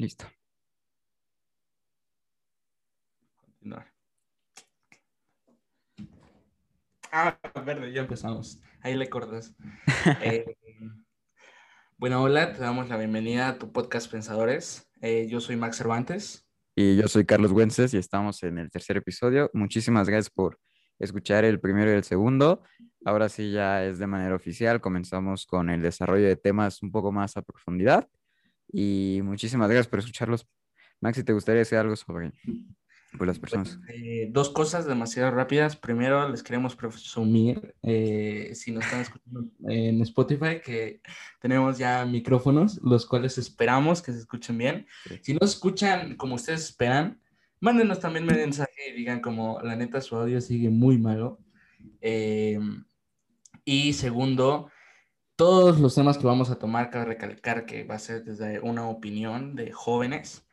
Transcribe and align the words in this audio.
Listo. 0.00 0.24
Continuar. 3.36 3.92
Ah, 7.12 7.38
verde, 7.66 7.92
ya 7.92 8.00
empezamos. 8.00 8.62
Ahí 8.80 8.96
le 8.96 9.10
cortas. 9.10 9.54
Eh, 10.22 10.56
bueno, 11.98 12.22
hola, 12.22 12.54
te 12.54 12.60
damos 12.60 12.88
la 12.88 12.96
bienvenida 12.96 13.48
a 13.48 13.58
tu 13.58 13.72
podcast 13.72 14.10
Pensadores. 14.10 14.90
Eh, 15.02 15.28
yo 15.28 15.38
soy 15.38 15.56
Max 15.56 15.76
Cervantes. 15.76 16.48
Y 16.74 16.96
yo 16.96 17.06
soy 17.06 17.26
Carlos 17.26 17.52
Güences 17.52 17.92
y 17.92 17.98
estamos 17.98 18.42
en 18.42 18.56
el 18.56 18.70
tercer 18.70 18.96
episodio. 18.96 19.50
Muchísimas 19.52 20.08
gracias 20.08 20.30
por 20.30 20.58
escuchar 20.98 21.44
el 21.44 21.60
primero 21.60 21.90
y 21.90 21.96
el 21.96 22.04
segundo. 22.04 22.62
Ahora 23.04 23.28
sí 23.28 23.52
ya 23.52 23.84
es 23.84 23.98
de 23.98 24.06
manera 24.06 24.34
oficial. 24.34 24.80
Comenzamos 24.80 25.44
con 25.44 25.68
el 25.68 25.82
desarrollo 25.82 26.26
de 26.26 26.36
temas 26.36 26.82
un 26.82 26.90
poco 26.90 27.12
más 27.12 27.36
a 27.36 27.42
profundidad. 27.42 28.08
Y 28.72 29.20
muchísimas 29.22 29.68
gracias 29.68 29.88
por 29.88 29.98
escucharlos. 29.98 30.46
Maxi, 31.00 31.24
¿te 31.24 31.32
gustaría 31.32 31.60
decir 31.60 31.78
algo 31.78 31.96
sobre 31.96 32.32
pues, 33.16 33.26
las 33.26 33.38
personas? 33.38 33.80
Eh, 33.88 34.28
dos 34.30 34.50
cosas 34.50 34.86
demasiado 34.86 35.30
rápidas. 35.30 35.76
Primero, 35.76 36.28
les 36.28 36.42
queremos 36.42 36.76
presumir, 36.76 37.74
eh, 37.82 38.52
si 38.54 38.70
nos 38.70 38.84
están 38.84 39.00
escuchando 39.00 39.46
en 39.68 40.02
Spotify, 40.02 40.60
que 40.64 41.00
tenemos 41.40 41.78
ya 41.78 42.04
micrófonos, 42.04 42.80
los 42.82 43.06
cuales 43.06 43.38
esperamos 43.38 44.02
que 44.02 44.12
se 44.12 44.18
escuchen 44.18 44.58
bien. 44.58 44.86
Si 45.22 45.34
no 45.34 45.40
escuchan 45.42 46.16
como 46.16 46.34
ustedes 46.34 46.64
esperan, 46.64 47.20
mándenos 47.60 47.98
también 47.98 48.28
un 48.28 48.36
mensaje 48.36 48.90
y 48.90 48.92
digan 48.92 49.20
como, 49.20 49.58
la 49.62 49.74
neta, 49.74 50.00
su 50.00 50.16
audio 50.16 50.40
sigue 50.40 50.68
muy 50.68 50.98
malo. 50.98 51.38
Eh, 52.02 52.58
y 53.64 53.92
segundo, 53.94 54.70
todos 55.40 55.80
los 55.80 55.94
temas 55.94 56.18
que 56.18 56.26
vamos 56.26 56.50
a 56.50 56.58
tomar, 56.58 56.90
cabe 56.90 57.06
recalcar 57.06 57.64
que 57.64 57.84
va 57.84 57.94
a 57.94 57.98
ser 57.98 58.24
desde 58.24 58.60
una 58.60 58.86
opinión 58.90 59.56
de 59.56 59.72
jóvenes 59.72 60.46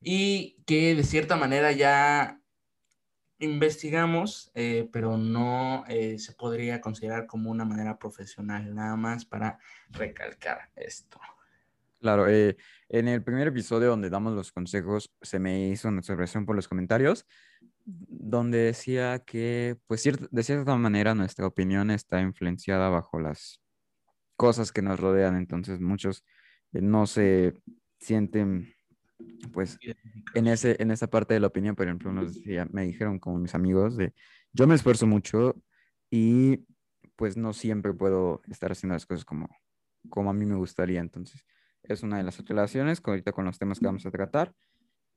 y 0.00 0.62
que 0.66 0.94
de 0.94 1.02
cierta 1.02 1.34
manera 1.34 1.72
ya 1.72 2.40
investigamos, 3.40 4.52
eh, 4.54 4.88
pero 4.92 5.16
no 5.16 5.84
eh, 5.88 6.20
se 6.20 6.32
podría 6.34 6.80
considerar 6.80 7.26
como 7.26 7.50
una 7.50 7.64
manera 7.64 7.98
profesional, 7.98 8.72
nada 8.72 8.94
más 8.94 9.24
para 9.24 9.58
recalcar 9.88 10.70
esto. 10.76 11.18
Claro, 11.98 12.28
eh, 12.28 12.56
en 12.88 13.08
el 13.08 13.24
primer 13.24 13.48
episodio 13.48 13.88
donde 13.88 14.10
damos 14.10 14.32
los 14.34 14.52
consejos, 14.52 15.10
se 15.20 15.40
me 15.40 15.70
hizo 15.70 15.88
una 15.88 15.98
observación 15.98 16.46
por 16.46 16.54
los 16.54 16.68
comentarios, 16.68 17.26
donde 17.84 18.58
decía 18.58 19.24
que, 19.26 19.76
pues, 19.88 20.04
de 20.30 20.42
cierta 20.44 20.76
manera, 20.76 21.16
nuestra 21.16 21.48
opinión 21.48 21.90
está 21.90 22.20
influenciada 22.20 22.90
bajo 22.90 23.18
las 23.18 23.60
cosas 24.40 24.72
que 24.72 24.80
nos 24.80 24.98
rodean, 24.98 25.36
entonces 25.36 25.80
muchos 25.80 26.24
eh, 26.72 26.80
no 26.80 27.06
se 27.06 27.60
sienten 27.98 28.72
pues 29.52 29.78
en, 30.32 30.46
ese, 30.46 30.76
en 30.82 30.90
esa 30.90 31.08
parte 31.08 31.34
de 31.34 31.40
la 31.40 31.48
opinión, 31.48 31.76
por 31.76 31.84
ejemplo, 31.84 32.10
me 32.10 32.82
dijeron 32.86 33.18
como 33.18 33.38
mis 33.38 33.54
amigos 33.54 33.98
de, 33.98 34.14
yo 34.54 34.66
me 34.66 34.74
esfuerzo 34.74 35.06
mucho 35.06 35.62
y 36.10 36.64
pues 37.16 37.36
no 37.36 37.52
siempre 37.52 37.92
puedo 37.92 38.40
estar 38.48 38.72
haciendo 38.72 38.94
las 38.94 39.04
cosas 39.04 39.26
como, 39.26 39.46
como 40.08 40.30
a 40.30 40.32
mí 40.32 40.46
me 40.46 40.56
gustaría, 40.56 41.00
entonces 41.00 41.44
es 41.82 42.02
una 42.02 42.16
de 42.16 42.22
las 42.22 42.38
relaciones, 42.38 43.02
ahorita 43.04 43.32
con 43.32 43.44
los 43.44 43.58
temas 43.58 43.78
que 43.78 43.84
vamos 43.84 44.06
a 44.06 44.10
tratar, 44.10 44.54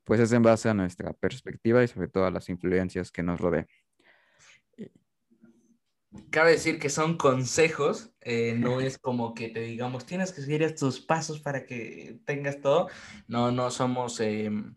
pues 0.04 0.20
es 0.20 0.32
en 0.32 0.42
base 0.42 0.68
a 0.68 0.74
nuestra 0.74 1.14
perspectiva 1.14 1.82
y 1.82 1.88
sobre 1.88 2.08
todo 2.08 2.26
a 2.26 2.30
las 2.30 2.50
influencias 2.50 3.10
que 3.10 3.22
nos 3.22 3.40
rodean. 3.40 3.66
Cabe 6.30 6.52
decir 6.52 6.78
que 6.78 6.90
son 6.90 7.16
consejos, 7.16 8.12
eh, 8.20 8.54
no 8.56 8.80
es 8.80 8.98
como 8.98 9.34
que 9.34 9.48
te 9.48 9.60
digamos, 9.60 10.06
tienes 10.06 10.32
que 10.32 10.42
seguir 10.42 10.62
estos 10.62 11.00
pasos 11.00 11.40
para 11.40 11.64
que 11.66 12.20
tengas 12.24 12.60
todo. 12.60 12.88
No, 13.28 13.50
no 13.50 13.70
somos, 13.70 14.20
em, 14.20 14.76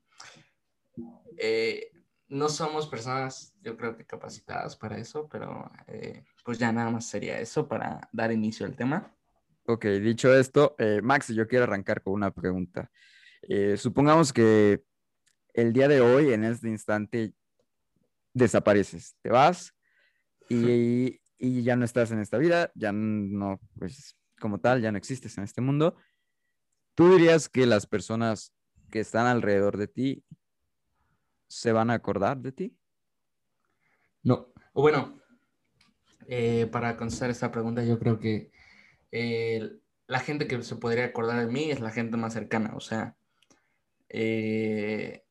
eh, 1.38 1.91
no 2.27 2.49
somos 2.49 2.88
personas, 2.88 3.55
yo 3.61 3.77
creo 3.77 3.95
que 3.95 4.05
capacitadas 4.05 4.75
para 4.75 4.97
eso, 4.97 5.27
pero 5.29 5.69
eh, 5.88 6.23
pues 6.44 6.57
ya 6.57 6.72
nada 6.72 6.89
más 6.89 7.06
sería 7.06 7.39
eso 7.39 7.67
para 7.67 8.07
dar 8.12 8.31
inicio 8.31 8.66
al 8.66 8.75
tema. 8.75 9.13
Ok, 9.66 9.85
dicho 9.85 10.33
esto, 10.33 10.78
Max, 11.03 11.28
yo 11.28 11.45
quiero 11.45 11.66
arrancar 11.66 12.01
con 12.01 12.13
una 12.13 12.31
pregunta. 12.31 12.89
supongamos 13.75 14.31
que 14.31 14.81
el 15.53 15.73
día 15.73 15.89
de 15.89 16.00
hoy, 16.00 16.31
en 16.31 16.45
este 16.45 16.69
instante, 16.69 17.33
desapareces, 18.33 19.17
te 19.22 19.29
vas 19.29 19.73
y, 20.50 21.19
y 21.38 21.64
ya 21.64 21.75
no 21.75 21.86
estás 21.86 22.12
en 22.12 22.20
esta 22.20 22.38
vida, 22.38 22.72
ya 22.75 22.92
no, 22.92 23.59
pues 23.78 24.18
como 24.40 24.59
tal, 24.59 24.81
ya 24.81 24.92
no 24.92 24.98
existes 24.98 25.38
en 25.38 25.44
este 25.44 25.62
mundo, 25.62 25.96
¿tú 26.96 27.12
dirías 27.12 27.50
que 27.50 27.66
las 27.66 27.88
personas 27.88 28.53
que 28.92 29.00
están 29.00 29.28
alrededor 29.28 29.78
de 29.78 29.88
ti 29.88 30.24
se 31.48 31.72
van 31.72 31.90
a 31.90 31.96
acordar 31.96 32.38
de 32.38 32.52
ti? 32.52 32.78
No, 34.24 34.53
o 34.74 34.81
bueno, 34.81 35.22
eh, 36.28 36.68
para 36.72 36.98
contestar 36.98 37.30
esta 37.30 37.52
pregunta, 37.52 37.84
yo 37.84 38.00
creo 38.00 38.19
que 38.19 38.52
eh, 39.12 39.72
la 40.08 40.19
gente 40.19 40.48
que 40.48 40.62
se 40.64 40.75
podría 40.75 41.06
acordar 41.06 41.46
de 41.46 41.52
mí 41.52 41.72
es 41.72 41.80
la 41.80 41.92
gente 41.92 42.18
más 42.18 42.34
cercana, 42.34 42.74
o 42.75 42.80
sea, 42.80 43.16
eh, 44.09 45.24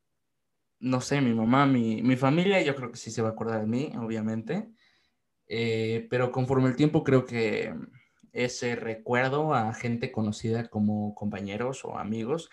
no 0.79 1.01
sé, 1.01 1.21
mi 1.21 1.35
mamá, 1.35 1.67
mi, 1.67 2.03
mi 2.03 2.17
familia, 2.17 2.63
yo 2.63 2.75
creo 2.75 2.91
que 2.91 2.99
sí 2.99 3.11
se 3.11 3.23
va 3.23 3.31
a 3.31 3.33
acordar 3.33 3.61
de 3.61 3.67
mí, 3.67 3.93
obviamente. 3.97 4.71
Eh, 5.49 6.07
pero 6.11 6.33
conforme 6.33 6.69
el 6.69 6.77
tiempo 6.77 7.05
creo 7.05 7.25
que 7.25 7.75
ese 8.33 8.77
recuerdo 8.77 9.55
a 9.55 9.73
gente 9.73 10.13
conocida 10.13 10.69
como 10.69 11.15
compañeros 11.15 11.85
o 11.85 11.99
amigos 11.99 12.51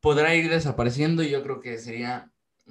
podrá 0.00 0.34
ir 0.34 0.48
desapareciendo 0.48 1.22
y 1.22 1.30
yo 1.30 1.42
creo 1.42 1.60
que 1.60 1.78
sería 1.78 2.30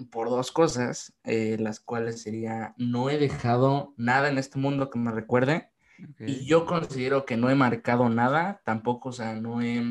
por 0.09 0.29
dos 0.29 0.51
cosas, 0.51 1.13
eh, 1.23 1.57
las 1.59 1.79
cuales 1.79 2.22
sería 2.22 2.73
no 2.78 3.09
he 3.09 3.18
dejado 3.18 3.94
nada 3.97 4.29
en 4.29 4.38
este 4.38 4.57
mundo 4.57 4.90
que 4.90 5.00
me 5.00 5.12
recuerde 5.12 5.69
y 6.19 6.46
yo 6.46 6.66
considero 6.66 7.25
que 7.25 7.38
no 7.38 7.50
he 7.50 7.56
marcado 7.56 8.09
nada, 8.09 8.62
tampoco, 8.66 9.09
o 9.09 9.13
sea, 9.13 9.34
no 9.34 9.62
he 9.62 9.81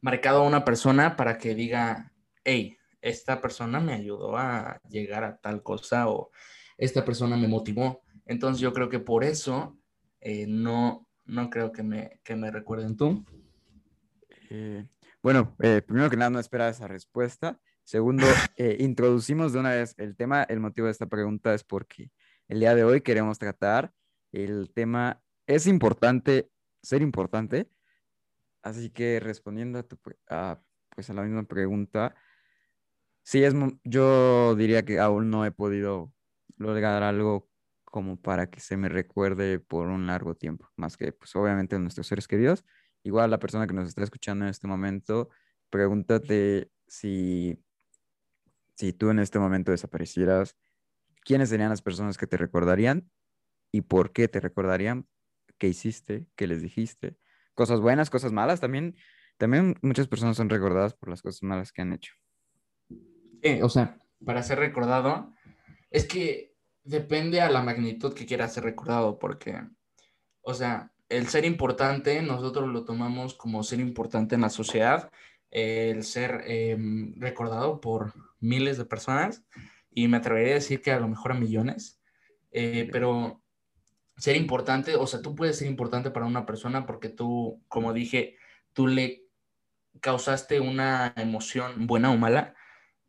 marcado 0.00 0.42
a 0.42 0.46
una 0.46 0.64
persona 0.64 1.16
para 1.16 1.38
que 1.38 1.54
diga, 1.54 2.12
hey, 2.44 2.76
esta 3.00 3.40
persona 3.40 3.80
me 3.80 3.94
ayudó 3.94 4.36
a 4.36 4.80
llegar 4.88 5.24
a 5.24 5.38
tal 5.38 5.62
cosa 5.62 6.08
o 6.08 6.30
esta 6.78 7.04
persona 7.04 7.36
me 7.36 7.48
motivó. 7.48 8.02
Entonces 8.24 8.60
yo 8.60 8.72
creo 8.72 8.88
que 8.88 9.00
por 9.00 9.24
eso 9.24 9.78
eh, 10.20 10.46
no, 10.48 11.06
no 11.26 11.50
creo 11.50 11.72
que 11.72 11.82
me, 11.82 12.20
que 12.24 12.36
me 12.36 12.50
recuerden 12.50 12.96
tú. 12.96 13.24
Eh, 14.48 14.86
bueno, 15.22 15.56
eh, 15.62 15.82
primero 15.82 16.08
que 16.08 16.16
nada, 16.16 16.30
no 16.30 16.38
esperaba 16.38 16.70
esa 16.70 16.86
respuesta. 16.86 17.60
Segundo, 17.82 18.26
introducimos 18.78 19.52
de 19.52 19.58
una 19.58 19.70
vez 19.70 19.94
el 19.98 20.16
tema. 20.16 20.44
El 20.44 20.60
motivo 20.60 20.86
de 20.86 20.92
esta 20.92 21.06
pregunta 21.06 21.52
es 21.52 21.64
porque 21.64 22.10
el 22.46 22.60
día 22.60 22.74
de 22.74 22.84
hoy 22.84 23.00
queremos 23.00 23.38
tratar 23.38 23.92
el 24.32 24.70
tema. 24.72 25.20
Es 25.46 25.66
importante 25.66 26.50
ser 26.82 27.02
importante. 27.02 27.68
Así 28.62 28.90
que 28.90 29.20
respondiendo 29.20 29.78
a, 29.78 29.82
tu, 29.82 29.96
pues 29.98 31.10
a 31.10 31.14
la 31.14 31.22
misma 31.22 31.44
pregunta, 31.44 32.14
sí, 33.22 33.42
es, 33.42 33.54
yo 33.84 34.54
diría 34.56 34.84
que 34.84 34.98
aún 34.98 35.30
no 35.30 35.46
he 35.46 35.50
podido 35.50 36.12
lograr 36.58 37.02
algo 37.02 37.48
como 37.84 38.20
para 38.20 38.50
que 38.50 38.60
se 38.60 38.76
me 38.76 38.88
recuerde 38.88 39.60
por 39.60 39.88
un 39.88 40.06
largo 40.06 40.34
tiempo, 40.34 40.68
más 40.76 40.96
que 40.96 41.12
pues 41.12 41.34
obviamente 41.36 41.78
nuestros 41.78 42.06
seres 42.06 42.28
queridos. 42.28 42.64
Igual 43.02 43.30
la 43.30 43.38
persona 43.38 43.66
que 43.66 43.74
nos 43.74 43.88
está 43.88 44.02
escuchando 44.02 44.44
en 44.44 44.50
este 44.50 44.66
momento, 44.66 45.30
pregúntate 45.70 46.70
si, 46.86 47.58
si 48.74 48.92
tú 48.92 49.10
en 49.10 49.20
este 49.20 49.38
momento 49.38 49.70
desaparecieras, 49.70 50.56
¿quiénes 51.24 51.48
serían 51.48 51.70
las 51.70 51.82
personas 51.82 52.18
que 52.18 52.26
te 52.26 52.36
recordarían 52.36 53.10
y 53.72 53.82
por 53.82 54.12
qué 54.12 54.28
te 54.28 54.40
recordarían? 54.40 55.06
¿Qué 55.56 55.68
hiciste? 55.68 56.26
¿Qué 56.36 56.46
les 56.46 56.62
dijiste? 56.62 57.16
Cosas 57.54 57.80
buenas, 57.80 58.10
cosas 58.10 58.32
malas. 58.32 58.60
También, 58.60 58.96
también 59.38 59.76
muchas 59.82 60.08
personas 60.08 60.36
son 60.36 60.50
recordadas 60.50 60.94
por 60.94 61.08
las 61.08 61.22
cosas 61.22 61.42
malas 61.42 61.72
que 61.72 61.82
han 61.82 61.92
hecho. 61.92 62.12
o 63.62 63.68
sea, 63.68 63.98
para 64.24 64.42
ser 64.42 64.58
recordado, 64.58 65.34
es 65.90 66.06
que 66.06 66.47
depende 66.88 67.42
a 67.42 67.50
la 67.50 67.62
magnitud 67.62 68.14
que 68.14 68.24
quiera 68.24 68.48
ser 68.48 68.64
recordado, 68.64 69.18
porque, 69.18 69.60
o 70.40 70.54
sea, 70.54 70.90
el 71.10 71.28
ser 71.28 71.44
importante, 71.44 72.22
nosotros 72.22 72.68
lo 72.68 72.84
tomamos 72.84 73.34
como 73.34 73.62
ser 73.62 73.80
importante 73.80 74.34
en 74.34 74.40
la 74.40 74.48
sociedad, 74.48 75.10
el 75.50 76.02
ser 76.02 76.44
em, 76.46 77.14
recordado 77.20 77.80
por 77.80 78.14
miles 78.40 78.78
de 78.78 78.86
personas, 78.86 79.44
y 79.90 80.08
me 80.08 80.16
atrevería 80.16 80.52
a 80.52 80.54
decir 80.54 80.80
que 80.80 80.92
a 80.92 81.00
lo 81.00 81.08
mejor 81.08 81.32
a 81.32 81.34
millones, 81.34 82.00
eh, 82.52 82.88
pero 82.90 83.42
ser 84.16 84.36
importante, 84.36 84.96
o 84.96 85.06
sea, 85.06 85.20
tú 85.20 85.34
puedes 85.34 85.58
ser 85.58 85.68
importante 85.68 86.10
para 86.10 86.26
una 86.26 86.46
persona 86.46 86.86
porque 86.86 87.10
tú, 87.10 87.62
como 87.68 87.92
dije, 87.92 88.36
tú 88.72 88.86
le 88.86 89.24
causaste 90.00 90.60
una 90.60 91.12
emoción 91.16 91.86
buena 91.86 92.10
o 92.10 92.16
mala, 92.16 92.54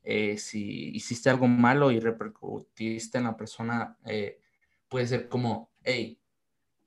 eh, 0.10 0.40
si 0.40 0.90
hiciste 0.96 1.30
algo 1.30 1.48
malo 1.48 1.92
y 1.92 2.00
repercutiste 2.00 3.20
en 3.20 3.26
la 3.26 3.38
persona, 3.38 3.96
eh, 4.06 4.40
puede 4.88 5.06
ser 5.06 5.30
como, 5.30 5.72
hey, 5.84 6.20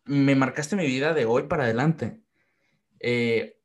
me 0.07 0.35
marcaste 0.35 0.75
mi 0.75 0.87
vida 0.87 1.15
de 1.15 1.25
hoy 1.25 1.45
para 1.45 1.63
adelante. 1.63 2.21
Eh, 2.99 3.61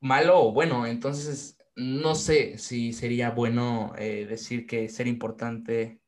malo 0.00 0.42
o 0.42 0.52
bueno, 0.52 0.86
entonces 0.86 1.56
no 1.76 2.14
sé 2.14 2.58
si 2.58 2.92
sería 2.92 3.30
bueno 3.30 3.94
eh, 3.96 4.26
decir 4.28 4.66
que 4.66 4.90
ser 4.90 5.06
importante, 5.06 6.02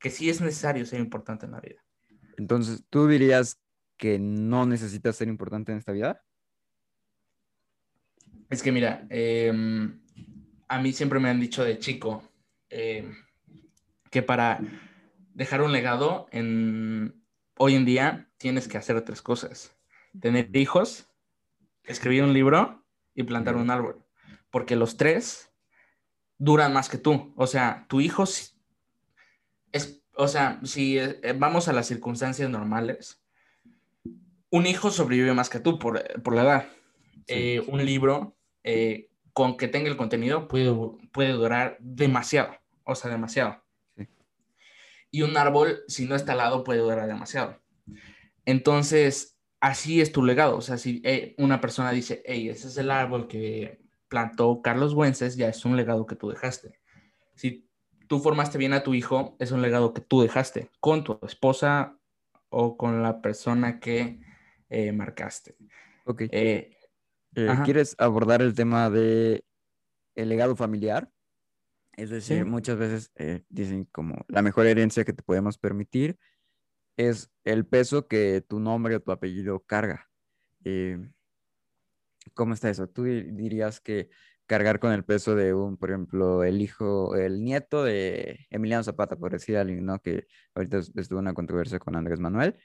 que 0.00 0.10
sí 0.10 0.28
es 0.28 0.40
necesario 0.40 0.84
ser 0.84 0.98
importante 0.98 1.46
en 1.46 1.52
la 1.52 1.60
vida. 1.60 1.84
Entonces, 2.38 2.84
¿tú 2.90 3.06
dirías 3.06 3.60
que 3.96 4.18
no 4.18 4.66
necesitas 4.66 5.14
ser 5.14 5.28
importante 5.28 5.70
en 5.70 5.78
esta 5.78 5.92
vida? 5.92 6.24
Es 8.50 8.64
que 8.64 8.72
mira, 8.72 9.06
em, 9.10 10.00
a 10.68 10.78
mí 10.78 10.92
siempre 10.92 11.20
me 11.20 11.28
han 11.28 11.40
dicho 11.40 11.64
de 11.64 11.78
chico 11.78 12.22
em, 12.68 13.14
que 14.10 14.22
para 14.22 14.60
dejar 15.34 15.62
un 15.62 15.72
legado 15.72 16.26
en, 16.32 17.22
hoy 17.56 17.74
en 17.74 17.84
día 17.84 18.30
tienes 18.38 18.68
que 18.68 18.78
hacer 18.78 19.00
tres 19.02 19.22
cosas. 19.22 19.76
Tener 20.20 20.54
hijos, 20.56 21.08
escribir 21.84 22.24
un 22.24 22.32
libro 22.32 22.84
y 23.14 23.22
plantar 23.22 23.56
un 23.56 23.70
árbol. 23.70 24.04
Porque 24.50 24.76
los 24.76 24.96
tres 24.96 25.52
duran 26.38 26.72
más 26.72 26.88
que 26.88 26.98
tú. 26.98 27.34
O 27.36 27.46
sea, 27.46 27.86
tu 27.88 28.00
hijo 28.00 28.24
es, 28.24 30.02
o 30.14 30.28
sea, 30.28 30.60
si 30.64 30.98
eh, 30.98 31.34
vamos 31.38 31.68
a 31.68 31.72
las 31.72 31.86
circunstancias 31.86 32.48
normales, 32.48 33.22
un 34.50 34.66
hijo 34.66 34.90
sobrevive 34.90 35.34
más 35.34 35.50
que 35.50 35.60
tú 35.60 35.78
por, 35.78 36.02
la 36.34 36.42
edad. 36.42 36.68
Eh, 37.26 37.62
un 37.66 37.84
libro, 37.84 38.36
eh, 38.62 39.10
con 39.36 39.58
que 39.58 39.68
tenga 39.68 39.90
el 39.90 39.98
contenido, 39.98 40.48
puede, 40.48 40.74
puede 41.12 41.32
durar 41.32 41.76
demasiado. 41.78 42.56
O 42.84 42.94
sea, 42.94 43.10
demasiado. 43.10 43.62
Y 45.10 45.20
un 45.20 45.36
árbol, 45.36 45.80
si 45.88 46.06
no 46.06 46.16
está 46.16 46.32
al 46.32 46.38
lado, 46.38 46.64
puede 46.64 46.80
durar 46.80 47.06
demasiado. 47.06 47.60
Entonces, 48.46 49.38
así 49.60 50.00
es 50.00 50.10
tu 50.10 50.24
legado. 50.24 50.56
O 50.56 50.62
sea, 50.62 50.78
si 50.78 51.02
eh, 51.04 51.34
una 51.36 51.60
persona 51.60 51.90
dice, 51.90 52.22
hey, 52.24 52.48
ese 52.48 52.68
es 52.68 52.78
el 52.78 52.90
árbol 52.90 53.28
que 53.28 53.78
plantó 54.08 54.62
Carlos 54.62 54.94
Buences, 54.94 55.36
ya 55.36 55.50
es 55.50 55.66
un 55.66 55.76
legado 55.76 56.06
que 56.06 56.16
tú 56.16 56.30
dejaste. 56.30 56.80
Si 57.34 57.68
tú 58.08 58.20
formaste 58.20 58.56
bien 58.56 58.72
a 58.72 58.84
tu 58.84 58.94
hijo, 58.94 59.36
es 59.38 59.50
un 59.50 59.60
legado 59.60 59.92
que 59.92 60.00
tú 60.00 60.22
dejaste 60.22 60.70
con 60.80 61.04
tu 61.04 61.20
esposa 61.26 61.98
o 62.48 62.78
con 62.78 63.02
la 63.02 63.20
persona 63.20 63.80
que 63.80 64.18
eh, 64.70 64.92
marcaste. 64.92 65.56
Ok. 66.06 66.22
Eh, 66.30 66.75
¿Quieres 67.64 67.94
abordar 67.98 68.42
el 68.42 68.54
tema 68.54 68.90
de 68.90 69.44
el 70.14 70.28
legado 70.28 70.56
familiar? 70.56 71.10
Es 71.96 72.10
decir, 72.10 72.44
muchas 72.44 72.76
veces 72.76 73.12
dicen 73.48 73.84
como 73.92 74.24
la 74.28 74.42
mejor 74.42 74.66
herencia 74.66 75.04
que 75.04 75.12
te 75.12 75.22
podemos 75.22 75.58
permitir 75.58 76.18
es 76.96 77.30
el 77.44 77.66
peso 77.66 78.08
que 78.08 78.42
tu 78.46 78.58
nombre 78.58 78.96
o 78.96 79.00
tu 79.00 79.12
apellido 79.12 79.60
carga. 79.60 80.08
Eh, 80.64 81.10
¿Cómo 82.34 82.54
está 82.54 82.70
eso? 82.70 82.88
¿Tú 82.88 83.04
dirías 83.04 83.80
que 83.80 84.10
cargar 84.46 84.80
con 84.80 84.92
el 84.92 85.04
peso 85.04 85.34
de 85.34 85.54
un, 85.54 85.76
por 85.76 85.90
ejemplo, 85.90 86.44
el 86.44 86.60
hijo, 86.60 87.16
el 87.16 87.42
nieto 87.42 87.84
de 87.84 88.46
Emiliano 88.50 88.82
Zapata, 88.82 89.16
por 89.16 89.32
decir 89.32 89.56
algo, 89.56 89.80
¿no? 89.80 90.00
Que 90.00 90.26
ahorita 90.54 90.78
estuvo 90.78 91.18
una 91.18 91.34
controversia 91.34 91.78
con 91.78 91.96
Andrés 91.96 92.18
Manuel. 92.20 92.56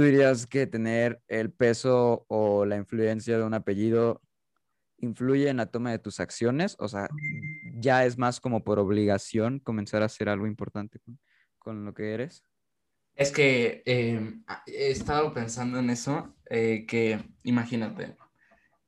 ¿Tú 0.00 0.06
dirías 0.06 0.46
que 0.46 0.66
tener 0.66 1.20
el 1.28 1.52
peso 1.52 2.24
o 2.28 2.64
la 2.64 2.78
influencia 2.78 3.36
de 3.36 3.44
un 3.44 3.52
apellido 3.52 4.22
influye 4.96 5.50
en 5.50 5.58
la 5.58 5.66
toma 5.66 5.90
de 5.90 5.98
tus 5.98 6.20
acciones? 6.20 6.74
O 6.78 6.88
sea, 6.88 7.10
ya 7.74 8.06
es 8.06 8.16
más 8.16 8.40
como 8.40 8.64
por 8.64 8.78
obligación 8.78 9.58
comenzar 9.58 10.00
a 10.00 10.06
hacer 10.06 10.30
algo 10.30 10.46
importante 10.46 11.00
con, 11.58 11.84
lo 11.84 11.92
que 11.92 12.14
eres. 12.14 12.42
Es 13.14 13.30
que 13.30 13.82
em, 13.84 14.42
he 14.66 14.90
estado 14.90 15.34
pensando 15.34 15.78
en 15.78 15.90
eso, 15.90 16.34
eh, 16.48 16.86
que 16.88 17.22
imagínate, 17.42 18.16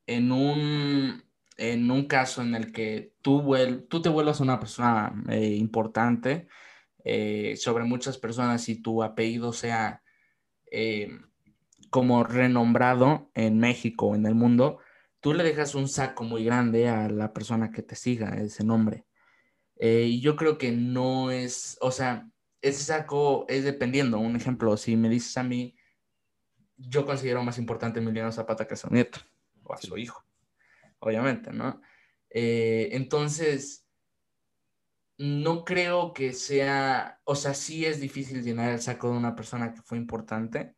en 0.07 0.31
un, 0.31 1.23
en 1.57 1.91
un 1.91 2.07
caso 2.07 2.41
en 2.41 2.55
el 2.55 2.71
que 2.71 3.13
tú, 3.21 3.53
tú 3.87 4.01
te 4.01 4.09
vuelvas 4.09 4.39
una 4.39 4.59
persona 4.59 5.13
eh, 5.29 5.53
importante 5.57 6.47
eh, 7.05 7.53
sobre 7.55 7.83
muchas 7.83 8.17
personas 8.17 8.67
y 8.67 8.81
tu 8.81 9.03
apellido 9.03 9.53
sea 9.53 10.02
como 11.89 12.23
renombrado 12.23 13.29
en 13.33 13.59
México 13.59 14.07
o 14.07 14.15
en 14.15 14.25
el 14.25 14.35
mundo, 14.35 14.79
tú 15.19 15.33
le 15.33 15.43
dejas 15.43 15.75
un 15.75 15.87
saco 15.87 16.23
muy 16.23 16.43
grande 16.43 16.89
a 16.89 17.09
la 17.09 17.33
persona 17.33 17.71
que 17.71 17.83
te 17.83 17.95
siga 17.95 18.29
ese 18.41 18.63
nombre. 18.63 19.05
y 19.79 20.21
yo 20.21 20.35
creo 20.35 20.57
que 20.57 20.71
no 20.71 21.31
es, 21.31 21.77
o 21.81 21.91
sea, 21.91 22.27
ese 22.63 22.83
saco 22.83 23.45
es 23.49 23.63
dependiendo. 23.63 24.17
Un 24.19 24.35
ejemplo, 24.35 24.75
si 24.77 24.95
me 24.95 25.09
dices 25.09 25.37
a 25.37 25.43
mí, 25.43 25.75
yo 26.77 27.05
considero 27.05 27.43
más 27.43 27.59
importante 27.59 27.99
a 27.99 28.01
Emiliano 28.01 28.31
Zapata 28.31 28.65
que 28.65 28.73
a 28.73 28.77
su 28.77 28.89
nieto 28.89 29.19
o 29.63 29.73
a 29.73 29.77
su 29.77 29.97
hijo, 29.97 30.25
obviamente, 30.99 31.51
¿no? 31.51 31.81
Eh, 32.29 32.89
entonces, 32.93 33.82
no 35.17 35.63
creo 35.63 36.13
que 36.13 36.33
sea, 36.33 37.19
o 37.23 37.35
sea, 37.35 37.53
sí 37.53 37.85
es 37.85 37.99
difícil 37.99 38.43
llenar 38.43 38.71
el 38.71 38.81
saco 38.81 39.11
de 39.11 39.17
una 39.17 39.35
persona 39.35 39.73
que 39.73 39.81
fue 39.81 39.97
importante, 39.97 40.75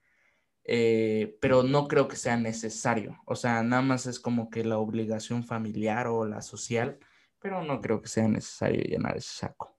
eh, 0.64 1.38
pero 1.42 1.64
no 1.64 1.88
creo 1.88 2.08
que 2.08 2.16
sea 2.16 2.38
necesario. 2.38 3.18
O 3.26 3.36
sea, 3.36 3.64
nada 3.64 3.82
más 3.82 4.06
es 4.08 4.20
como 4.20 4.50
que 4.50 4.64
la 4.64 4.78
obligación 4.78 5.44
familiar 5.44 6.08
o 6.08 6.26
la 6.26 6.42
social, 6.42 7.00
pero 7.40 7.64
no 7.64 7.82
creo 7.82 8.02
que 8.02 8.10
sea 8.10 8.28
necesario 8.28 8.82
llenar 8.82 9.18
ese 9.18 9.34
saco. 9.34 9.78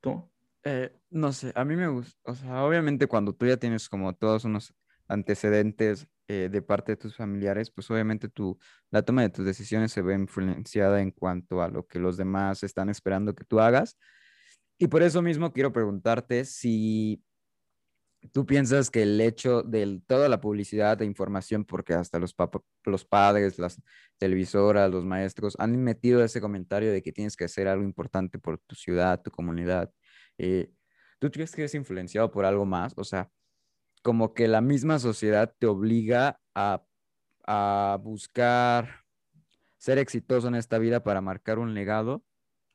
¿Tú? 0.00 0.30
Eh, 0.64 0.94
no 1.10 1.32
sé, 1.32 1.52
a 1.54 1.64
mí 1.64 1.76
me 1.76 1.88
gusta, 1.88 2.18
o 2.24 2.34
sea, 2.34 2.64
obviamente 2.64 3.06
cuando 3.06 3.32
tú 3.32 3.46
ya 3.46 3.56
tienes 3.56 3.88
como 3.88 4.14
todos 4.14 4.44
unos 4.44 4.74
antecedentes 5.08 6.08
eh, 6.28 6.48
de 6.50 6.62
parte 6.62 6.92
de 6.92 6.96
tus 6.96 7.16
familiares, 7.16 7.70
pues 7.70 7.90
obviamente 7.90 8.28
tu, 8.28 8.58
la 8.90 9.02
toma 9.02 9.22
de 9.22 9.30
tus 9.30 9.44
decisiones 9.44 9.92
se 9.92 10.02
ve 10.02 10.14
influenciada 10.14 11.00
en 11.00 11.10
cuanto 11.12 11.62
a 11.62 11.68
lo 11.68 11.86
que 11.86 11.98
los 11.98 12.16
demás 12.16 12.62
están 12.64 12.88
esperando 12.88 13.34
que 13.34 13.44
tú 13.44 13.60
hagas. 13.60 13.96
Y 14.78 14.88
por 14.88 15.02
eso 15.02 15.22
mismo 15.22 15.52
quiero 15.52 15.72
preguntarte 15.72 16.44
si 16.44 17.22
tú 18.32 18.46
piensas 18.46 18.90
que 18.90 19.02
el 19.02 19.20
hecho 19.20 19.62
de 19.62 20.00
toda 20.06 20.28
la 20.28 20.40
publicidad 20.40 20.98
de 20.98 21.04
información, 21.04 21.64
porque 21.64 21.94
hasta 21.94 22.18
los, 22.18 22.34
los 22.84 23.04
padres, 23.04 23.58
las 23.58 23.80
televisoras, 24.18 24.90
los 24.90 25.04
maestros 25.04 25.56
han 25.58 25.82
metido 25.82 26.24
ese 26.24 26.40
comentario 26.40 26.92
de 26.92 27.02
que 27.02 27.12
tienes 27.12 27.36
que 27.36 27.44
hacer 27.44 27.68
algo 27.68 27.84
importante 27.84 28.38
por 28.38 28.58
tu 28.58 28.74
ciudad, 28.74 29.22
tu 29.22 29.30
comunidad, 29.30 29.92
eh, 30.38 30.70
¿tú 31.18 31.30
crees 31.30 31.54
que 31.54 31.64
es 31.64 31.74
influenciado 31.74 32.30
por 32.30 32.44
algo 32.44 32.66
más? 32.66 32.94
O 32.96 33.04
sea, 33.04 33.30
como 34.06 34.34
que 34.34 34.46
la 34.46 34.60
misma 34.60 35.00
sociedad 35.00 35.52
te 35.58 35.66
obliga 35.66 36.40
a, 36.54 36.80
buscar 38.04 39.04
ser 39.78 39.98
exitoso 39.98 40.46
en 40.46 40.54
esta 40.54 40.78
vida 40.78 41.02
para 41.02 41.20
marcar 41.20 41.58
un 41.58 41.74
legado, 41.74 42.24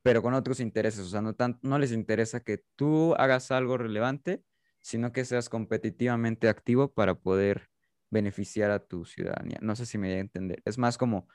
pero 0.03 0.21
con 0.21 0.33
otros 0.33 0.59
intereses. 0.59 1.05
O 1.05 1.09
sea, 1.09 1.21
no, 1.21 1.33
no 1.61 1.79
les 1.79 1.93
interesa 1.93 2.41
que 2.41 2.65
tú 2.75 3.15
hagas 3.15 3.49
algo 3.51 3.77
relevante, 3.77 4.43
sino 4.81 5.13
que 5.13 5.23
seas 5.23 5.47
competitivamente 5.47 6.49
activo 6.49 6.91
para 6.93 7.15
poder 7.15 7.69
beneficiar 8.09 8.69
a 8.69 8.85
tu 8.85 9.05
ciudadanía. 9.05 9.57
No 9.61 9.77
sé 9.77 9.85
si 9.85 9.97
me 9.97 10.09
voy 10.09 10.17
a 10.17 10.19
entender. 10.19 10.61
Es 10.65 10.77
más 10.77 10.97
como, 10.97 11.29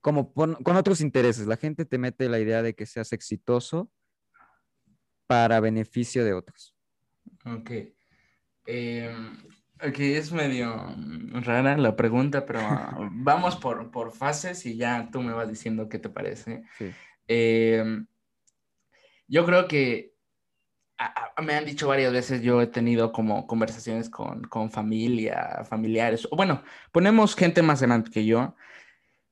como 0.00 0.32
con 0.32 0.76
otros 0.76 1.00
intereses. 1.00 1.46
La 1.46 1.56
gente 1.56 1.84
te 1.84 1.98
mete 1.98 2.28
la 2.28 2.40
idea 2.40 2.62
de 2.62 2.74
que 2.74 2.84
seas 2.84 3.12
exitoso 3.12 3.92
para 5.28 5.60
beneficio 5.60 6.24
de 6.24 6.32
otros. 6.32 6.74
Ok. 7.44 7.97
Eh, 8.70 9.10
ok, 9.82 9.98
es 9.98 10.30
medio 10.30 10.94
rara 11.32 11.78
la 11.78 11.96
pregunta, 11.96 12.44
pero 12.44 12.60
vamos 13.12 13.56
por, 13.56 13.90
por, 13.90 14.12
fases 14.12 14.66
y 14.66 14.76
ya 14.76 15.08
tú 15.10 15.22
me 15.22 15.32
vas 15.32 15.48
diciendo 15.48 15.88
qué 15.88 15.98
te 15.98 16.10
parece. 16.10 16.64
Sí. 16.76 16.90
Eh, 17.28 18.04
yo 19.26 19.46
creo 19.46 19.66
que 19.68 20.12
me 21.42 21.54
han 21.54 21.64
dicho 21.64 21.88
varias 21.88 22.12
veces, 22.12 22.42
yo 22.42 22.60
he 22.60 22.66
tenido 22.66 23.10
como 23.10 23.46
conversaciones 23.46 24.10
con, 24.10 24.42
con 24.42 24.70
familia, 24.70 25.64
familiares, 25.68 26.28
o 26.30 26.36
bueno, 26.36 26.62
ponemos 26.92 27.36
gente 27.36 27.62
más 27.62 27.80
grande 27.80 28.10
que 28.10 28.26
yo, 28.26 28.54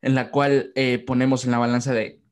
en 0.01 0.15
la 0.15 0.31
cual 0.31 0.73
eh, 0.77 0.99
ponemos 0.99 1.45
en 1.45 1.51
la 1.51 1.59
balanza 1.59 1.93
de 1.93 2.23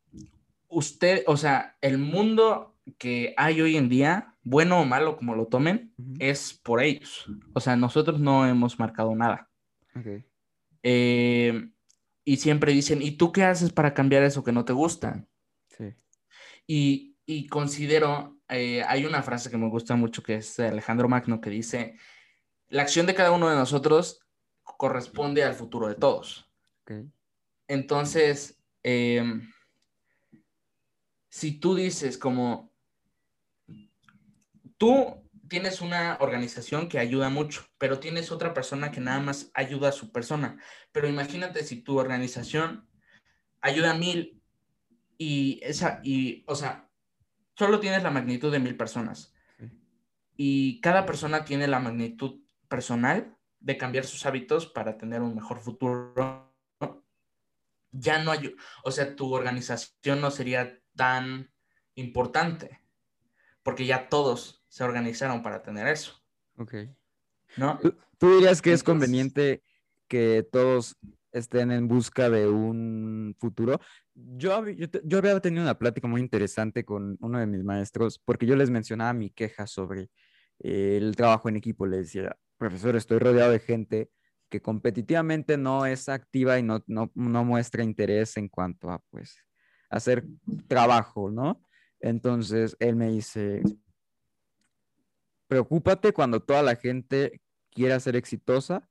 usted, 0.68 1.22
o 1.26 1.36
sea, 1.36 1.76
el 1.80 1.98
mundo 1.98 2.73
que 2.98 3.34
hay 3.36 3.60
hoy 3.60 3.76
en 3.76 3.88
día, 3.88 4.34
bueno 4.42 4.80
o 4.80 4.84
malo 4.84 5.16
como 5.16 5.34
lo 5.34 5.46
tomen, 5.46 5.94
es 6.18 6.52
por 6.52 6.82
ellos. 6.82 7.26
O 7.54 7.60
sea, 7.60 7.76
nosotros 7.76 8.20
no 8.20 8.46
hemos 8.46 8.78
marcado 8.78 9.14
nada. 9.14 9.50
Eh, 10.82 11.70
y 12.24 12.36
siempre 12.36 12.72
dicen, 12.72 13.02
¿y 13.02 13.12
tú 13.12 13.32
qué 13.32 13.44
haces 13.44 13.72
para 13.72 13.94
cambiar 13.94 14.22
eso 14.22 14.44
que 14.44 14.52
no 14.52 14.64
te 14.64 14.72
gusta? 14.72 15.26
Sí. 15.68 15.94
Y, 16.66 17.16
y 17.26 17.46
considero, 17.46 18.38
eh, 18.48 18.82
hay 18.86 19.06
una 19.06 19.22
frase 19.22 19.50
que 19.50 19.56
me 19.56 19.68
gusta 19.68 19.96
mucho 19.96 20.22
que 20.22 20.36
es 20.36 20.56
de 20.56 20.68
Alejandro 20.68 21.08
Magno 21.08 21.40
que 21.40 21.50
dice, 21.50 21.96
la 22.68 22.82
acción 22.82 23.06
de 23.06 23.14
cada 23.14 23.32
uno 23.32 23.48
de 23.48 23.56
nosotros 23.56 24.20
corresponde 24.62 25.44
al 25.44 25.54
futuro 25.54 25.88
de 25.88 25.94
todos. 25.94 26.50
Entonces, 27.68 28.62
em, 28.82 29.50
si 31.28 31.58
tú 31.58 31.74
dices 31.74 32.18
como, 32.18 32.73
tú 34.84 35.30
tienes 35.48 35.80
una 35.80 36.18
organización 36.20 36.90
que 36.90 36.98
ayuda 36.98 37.30
mucho, 37.30 37.64
pero 37.78 38.00
tienes 38.00 38.30
otra 38.30 38.52
persona 38.52 38.90
que 38.90 39.00
nada 39.00 39.18
más 39.18 39.50
ayuda 39.54 39.88
a 39.88 39.92
su 39.92 40.12
persona. 40.12 40.58
Pero 40.92 41.08
imagínate 41.08 41.64
si 41.64 41.80
tu 41.80 41.98
organización 41.98 42.86
ayuda 43.62 43.92
a 43.92 43.94
mil 43.94 44.42
y 45.16 45.58
esa, 45.62 46.00
y, 46.02 46.44
o 46.46 46.54
sea, 46.54 46.90
solo 47.56 47.80
tienes 47.80 48.02
la 48.02 48.10
magnitud 48.10 48.52
de 48.52 48.58
mil 48.58 48.76
personas. 48.76 49.34
Y 50.36 50.82
cada 50.82 51.06
persona 51.06 51.46
tiene 51.46 51.66
la 51.66 51.80
magnitud 51.80 52.42
personal 52.68 53.34
de 53.60 53.78
cambiar 53.78 54.04
sus 54.04 54.26
hábitos 54.26 54.66
para 54.66 54.98
tener 54.98 55.22
un 55.22 55.34
mejor 55.34 55.60
futuro. 55.60 56.54
Ya 57.90 58.22
no 58.22 58.32
hay, 58.32 58.54
o 58.82 58.90
sea, 58.90 59.16
tu 59.16 59.32
organización 59.32 60.20
no 60.20 60.30
sería 60.30 60.78
tan 60.94 61.54
importante, 61.94 62.80
porque 63.62 63.86
ya 63.86 64.10
todos 64.10 64.63
se 64.74 64.82
organizaron 64.82 65.40
para 65.40 65.62
tener 65.62 65.86
eso. 65.86 66.20
Ok. 66.56 66.74
¿No? 67.56 67.78
¿Tú, 68.18 68.34
dirías 68.34 68.60
que 68.60 68.72
es 68.72 68.82
conveniente 68.82 69.62
que 70.08 70.44
todos 70.50 70.96
estén 71.30 71.70
en 71.70 71.86
busca 71.86 72.28
de 72.28 72.48
un 72.48 73.36
futuro? 73.38 73.78
Yo, 74.14 74.66
yo, 74.66 75.18
había 75.18 75.38
tenido 75.38 75.62
una 75.62 75.78
plática 75.78 76.08
muy 76.08 76.20
interesante 76.20 76.84
con 76.84 77.16
uno 77.20 77.38
de 77.38 77.46
mis 77.46 77.62
maestros, 77.62 78.18
porque 78.18 78.46
yo 78.46 78.56
les 78.56 78.68
mencionaba 78.68 79.12
mi 79.12 79.30
queja 79.30 79.68
sobre 79.68 80.10
el 80.58 81.14
trabajo 81.14 81.48
en 81.48 81.54
equipo. 81.54 81.86
Le 81.86 81.98
decía, 81.98 82.36
profesor, 82.58 82.96
estoy 82.96 83.20
rodeado 83.20 83.52
de 83.52 83.60
gente 83.60 84.10
que 84.48 84.60
competitivamente 84.60 85.56
no 85.56 85.86
es 85.86 86.08
activa 86.08 86.58
y 86.58 86.64
no, 86.64 86.82
no, 86.88 87.12
no 87.14 87.44
muestra 87.44 87.84
interés 87.84 88.36
en 88.38 88.48
cuanto 88.48 88.90
a, 88.90 88.98
pues, 89.10 89.38
hacer 89.88 90.24
trabajo, 90.66 91.30
¿no? 91.30 91.62
Entonces, 92.00 92.76
él 92.80 92.96
me 92.96 93.10
dice, 93.10 93.62
preocúpate 95.54 96.12
cuando 96.12 96.40
toda 96.40 96.64
la 96.64 96.74
gente 96.74 97.40
quiera 97.70 98.00
ser 98.00 98.16
exitosa, 98.16 98.88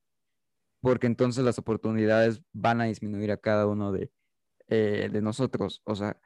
porque 0.79 1.07
entonces 1.07 1.43
las 1.43 1.59
oportunidades 1.59 2.41
van 2.53 2.79
a 2.79 2.85
disminuir 2.85 3.33
a 3.33 3.37
cada 3.37 3.67
uno 3.67 3.91
de, 3.91 4.13
eh, 4.69 5.09
de 5.11 5.21
nosotros. 5.21 5.81
O 5.83 5.93
sea, 5.93 6.17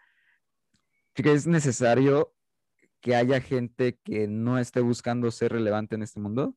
que 1.16 1.32
es 1.32 1.48
necesario 1.48 2.36
que 3.02 3.16
haya 3.16 3.42
gente 3.42 3.98
que 4.04 4.28
no 4.28 4.60
esté 4.60 4.80
buscando 4.80 5.32
ser 5.32 5.54
relevante 5.54 5.96
en 5.96 6.04
este 6.04 6.20
mundo? 6.20 6.56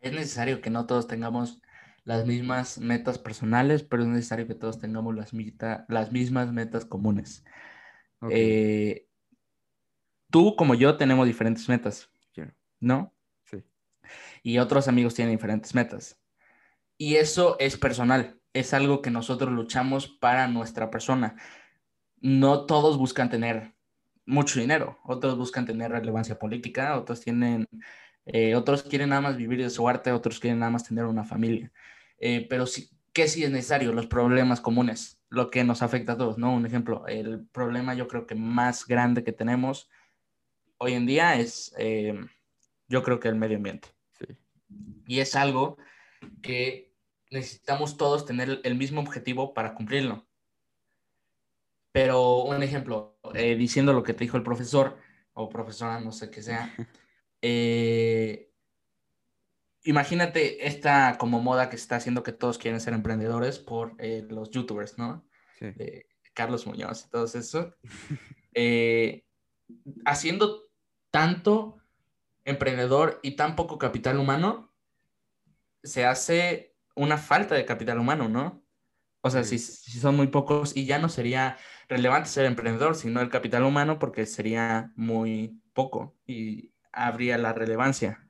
Es 0.00 0.12
necesario 0.12 0.60
que 0.60 0.70
no 0.70 0.86
todos 0.86 1.06
tengamos 1.06 1.62
las 2.02 2.26
mismas 2.26 2.78
metas 2.78 3.20
personales, 3.20 3.84
pero 3.84 4.02
es 4.02 4.08
necesario 4.08 4.48
que 4.48 4.56
todos 4.56 4.80
tengamos 4.80 5.14
las, 5.14 5.32
las 5.88 6.10
mismas 6.10 6.52
metas 6.52 6.84
comunes. 6.84 7.44
Eh, 8.30 9.06
tú 10.32 10.56
como 10.56 10.74
yo 10.74 10.96
tenemos 10.96 11.26
diferentes 11.26 11.68
metas, 11.68 12.10
¿no? 12.80 13.14
Sí. 13.44 13.62
Y 14.42 14.58
otros 14.58 14.88
amigos 14.88 15.14
tienen 15.14 15.36
diferentes 15.36 15.72
metas. 15.76 16.18
Y 16.98 17.16
eso 17.16 17.56
es 17.60 17.76
personal, 17.76 18.40
es 18.52 18.74
algo 18.74 19.02
que 19.02 19.10
nosotros 19.10 19.52
luchamos 19.52 20.08
para 20.08 20.48
nuestra 20.48 20.90
persona. 20.90 21.36
No 22.20 22.66
todos 22.66 22.98
buscan 22.98 23.30
tener 23.30 23.74
mucho 24.24 24.58
dinero, 24.58 24.98
otros 25.04 25.36
buscan 25.36 25.66
tener 25.66 25.92
relevancia 25.92 26.38
política, 26.38 26.96
otros 26.96 27.20
tienen, 27.20 27.68
eh, 28.24 28.54
otros 28.54 28.82
quieren 28.84 29.10
nada 29.10 29.20
más 29.20 29.36
vivir 29.36 29.60
de 29.62 29.70
su 29.70 29.88
arte, 29.88 30.12
otros 30.12 30.40
quieren 30.40 30.60
nada 30.60 30.72
más 30.72 30.84
tener 30.84 31.04
una 31.04 31.24
familia. 31.24 31.70
Eh, 32.18 32.46
pero 32.48 32.66
sí, 32.66 32.90
¿qué 33.12 33.28
sí 33.28 33.44
es 33.44 33.50
necesario? 33.50 33.92
Los 33.92 34.06
problemas 34.06 34.60
comunes, 34.60 35.20
lo 35.28 35.50
que 35.50 35.64
nos 35.64 35.82
afecta 35.82 36.12
a 36.12 36.16
todos, 36.16 36.38
¿no? 36.38 36.54
Un 36.54 36.64
ejemplo, 36.66 37.06
el 37.06 37.46
problema 37.48 37.94
yo 37.94 38.08
creo 38.08 38.26
que 38.26 38.34
más 38.34 38.86
grande 38.86 39.24
que 39.24 39.32
tenemos 39.32 39.90
hoy 40.82 40.94
en 40.94 41.06
día 41.06 41.36
es, 41.36 41.72
eh, 41.78 42.12
yo 42.88 43.02
creo 43.02 43.20
que 43.20 43.28
el 43.28 43.36
medio 43.36 43.56
ambiente. 43.56 43.88
Y 45.06 45.20
es 45.20 45.36
algo 45.36 45.78
que 46.42 46.92
necesitamos 47.30 47.96
todos 47.96 48.26
tener 48.26 48.60
el 48.64 48.74
mismo 48.74 49.00
objetivo 49.00 49.54
para 49.54 49.74
cumplirlo. 49.74 50.26
Pero 51.92 52.42
un 52.44 52.62
ejemplo, 52.62 53.18
eh, 53.34 53.54
diciendo 53.54 53.92
lo 53.92 54.02
que 54.02 54.14
te 54.14 54.24
dijo 54.24 54.36
el 54.36 54.42
profesor 54.42 54.98
o 55.34 55.48
profesora, 55.48 56.00
no 56.00 56.10
sé 56.10 56.30
qué 56.30 56.42
sea, 56.42 56.74
eh, 57.42 58.50
imagínate 59.84 60.66
esta 60.66 61.16
como 61.18 61.40
moda 61.40 61.70
que 61.70 61.76
está 61.76 61.96
haciendo 61.96 62.22
que 62.22 62.32
todos 62.32 62.58
quieren 62.58 62.80
ser 62.80 62.94
emprendedores 62.94 63.58
por 63.58 63.94
eh, 63.98 64.26
los 64.28 64.50
youtubers, 64.50 64.98
¿no? 64.98 65.24
Sí. 65.58 65.66
Carlos 66.34 66.66
Muñoz 66.66 67.04
y 67.06 67.10
todo 67.10 67.26
eso. 67.26 67.76
haciendo 70.04 70.61
tanto 71.12 71.78
emprendedor 72.44 73.20
y 73.22 73.36
tan 73.36 73.54
poco 73.54 73.78
capital 73.78 74.18
humano, 74.18 74.74
se 75.84 76.04
hace 76.04 76.74
una 76.96 77.18
falta 77.18 77.54
de 77.54 77.64
capital 77.64 77.98
humano, 77.98 78.28
¿no? 78.28 78.64
O 79.20 79.30
sea, 79.30 79.44
si, 79.44 79.58
si, 79.58 80.00
son 80.00 80.16
muy 80.16 80.26
pocos 80.26 80.76
y 80.76 80.84
ya 80.84 80.98
no 80.98 81.08
sería 81.08 81.56
relevante 81.88 82.28
ser 82.28 82.44
emprendedor, 82.46 82.96
sino 82.96 83.20
el 83.20 83.30
capital 83.30 83.62
humano, 83.62 84.00
porque 84.00 84.26
sería 84.26 84.92
muy 84.96 85.62
poco 85.74 86.16
y 86.26 86.72
habría 86.90 87.38
la 87.38 87.52
relevancia. 87.52 88.28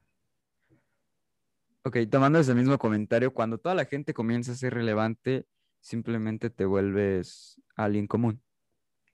Ok, 1.84 1.96
tomando 2.10 2.38
ese 2.38 2.54
mismo 2.54 2.78
comentario, 2.78 3.32
cuando 3.32 3.58
toda 3.58 3.74
la 3.74 3.86
gente 3.86 4.12
comienza 4.12 4.52
a 4.52 4.56
ser 4.56 4.74
relevante, 4.74 5.46
simplemente 5.80 6.50
te 6.50 6.64
vuelves 6.64 7.60
alguien 7.74 8.06
común. 8.06 8.42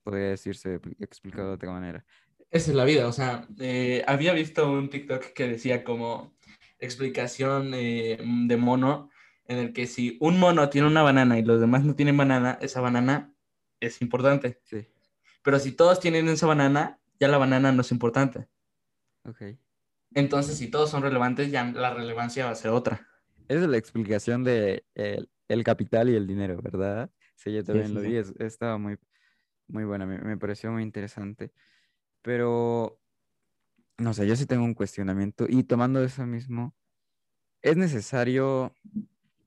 Podría 0.03 0.31
decirse 0.31 0.81
explicado 0.99 1.49
de 1.49 1.55
otra 1.55 1.71
manera. 1.71 2.05
Esa 2.51 2.71
es 2.71 2.77
la 2.77 2.85
vida, 2.85 3.07
o 3.07 3.13
sea, 3.13 3.47
eh, 3.59 4.03
había 4.07 4.33
visto 4.33 4.71
un 4.71 4.89
TikTok 4.89 5.33
que 5.35 5.49
decía 5.49 5.85
como 5.85 6.35
explicación 6.79 7.73
eh, 7.75 8.19
de 8.21 8.57
mono, 8.57 9.11
en 9.47 9.59
el 9.59 9.73
que 9.73 9.87
si 9.87 10.17
un 10.21 10.39
mono 10.39 10.71
tiene 10.71 10.87
una 10.87 11.03
banana 11.03 11.39
y 11.39 11.43
los 11.43 11.61
demás 11.61 11.85
no 11.85 11.95
tienen 11.95 12.17
banana, 12.17 12.59
esa 12.63 12.81
banana 12.81 13.35
es 13.81 14.01
importante. 14.01 14.61
Sí. 14.65 14.87
Pero 15.43 15.59
si 15.59 15.73
todos 15.73 16.01
tienen 16.01 16.29
esa 16.29 16.47
banana, 16.47 16.99
ya 17.21 17.29
la 17.29 17.39
banana 17.39 17.73
no 17.73 17.83
es 17.83 17.91
importante. 17.93 18.49
Ok. 19.25 19.43
Entonces, 20.15 20.57
si 20.57 20.69
todos 20.69 20.91
son 20.91 21.03
relevantes, 21.03 21.51
ya 21.51 21.65
la 21.65 21.93
relevancia 21.93 22.47
va 22.47 22.53
a 22.53 22.55
ser 22.55 22.71
otra. 22.71 23.07
Esa 23.49 23.63
es 23.63 23.69
la 23.69 23.77
explicación 23.77 24.45
de 24.45 24.85
el, 24.95 25.65
capital 25.65 26.09
y 26.09 26.15
el 26.15 26.27
dinero, 26.27 26.61
¿verdad? 26.63 27.11
Sí, 27.35 27.53
yo 27.53 27.63
también 27.63 27.95
lo 27.95 28.01
vi, 28.01 28.17
estaba 28.39 28.79
muy, 28.79 28.99
muy 29.67 29.85
buena, 29.85 30.07
me, 30.07 30.19
me, 30.19 30.37
pareció 30.37 30.73
muy 30.73 30.83
interesante. 30.83 31.53
Pero, 32.29 33.01
no 33.97 34.13
sé, 34.13 34.27
yo 34.27 34.37
sí 34.37 34.45
tengo 34.45 34.63
un 34.63 34.75
cuestionamiento 34.75 35.47
y 35.49 35.65
tomando 35.65 36.05
eso 36.05 36.27
mismo, 36.27 36.77
¿es 37.63 37.75
necesario 37.79 38.75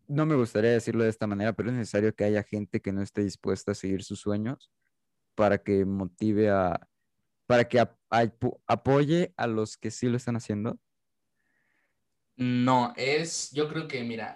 no 0.08 0.26
me 0.26 0.34
gustaría 0.34 0.72
decirlo 0.72 1.04
de 1.04 1.12
esta 1.12 1.28
manera, 1.28 1.54
pero 1.54 1.70
es 1.70 1.76
necesario 1.76 2.16
que 2.16 2.24
haya 2.24 2.42
gente 2.42 2.82
que 2.82 2.92
no 2.92 3.04
esté 3.04 3.24
dispuesta 3.24 3.74
a 3.74 3.76
seguir 3.76 4.04
sus 4.04 4.20
sueños 4.20 4.72
para 5.36 5.60
que 5.60 5.86
motive 5.86 6.50
a, 6.50 6.88
para 7.46 7.70
que 7.70 7.88
apoye 8.66 9.32
a 9.38 9.46
los 9.46 9.78
que 9.78 9.92
sí 9.92 10.10
lo 10.10 10.18
están 10.18 10.38
haciendo. 10.38 10.80
No, 12.36 12.94
es, 12.98 13.52
yo 13.52 13.70
creo 13.70 13.88
que, 13.88 14.04
mira, 14.04 14.36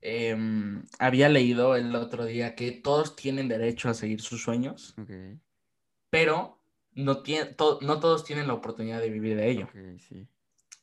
em, 0.00 0.84
había 1.00 1.28
leído 1.28 1.74
el 1.74 1.92
otro 1.96 2.24
día 2.24 2.54
que 2.54 2.70
todos 2.70 3.16
tienen 3.16 3.48
derecho 3.48 3.88
a 3.88 3.94
seguir 3.94 4.20
sus 4.20 4.44
sueños, 4.44 4.94
pero 6.08 6.53
no, 6.94 7.22
no 7.80 8.00
todos 8.00 8.24
tienen 8.24 8.46
la 8.46 8.54
oportunidad 8.54 9.00
de 9.00 9.10
vivir 9.10 9.36
de 9.36 9.50
ello. 9.50 9.68
sí. 9.98 10.26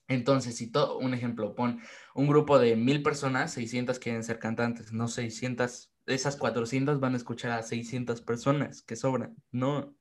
Entonces, 0.07 0.57
si 0.57 0.69
todo, 0.69 0.97
un 0.97 1.13
ejemplo, 1.13 1.55
pon 1.55 1.79
un 2.13 2.27
grupo 2.27 2.59
de 2.59 2.75
mil 2.75 3.01
personas, 3.01 3.53
600 3.53 3.97
quieren 3.97 4.23
ser 4.23 4.39
cantantes, 4.39 4.91
no 4.91 5.07
600, 5.07 5.89
esas 6.05 6.35
400 6.35 6.99
van 6.99 7.13
a 7.13 7.17
escuchar 7.17 7.51
a 7.51 7.63
600 7.63 8.21
personas 8.21 8.81
que 8.81 8.97
sobran, 8.97 9.37
no. 9.51 9.95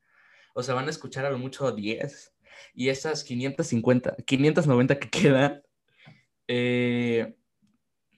O 0.55 0.65
sea, 0.65 0.75
van 0.75 0.89
a 0.89 0.91
escuchar 0.91 1.27
a 1.27 1.31
lo 1.31 1.39
mucho 1.39 1.71
10. 1.71 2.35
Y 2.75 2.89
esas 2.89 3.23
550, 3.23 4.17
590 4.27 4.99
que 4.99 5.11
quedan, 5.11 5.63
eh, 6.49 7.37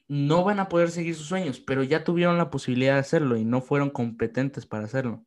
no 0.09 0.45
van 0.45 0.61
a 0.61 0.69
poder 0.69 0.91
seguir 0.91 1.15
sus 1.15 1.27
sueños, 1.27 1.61
pero 1.61 1.83
ya 1.83 2.05
tuvieron 2.05 2.39
la 2.39 2.51
posibilidad 2.51 2.95
de 2.95 3.01
hacerlo 3.01 3.37
y 3.37 3.45
no 3.45 3.61
fueron 3.61 3.91
competentes 3.91 4.65
para 4.65 4.85
hacerlo. 4.85 5.27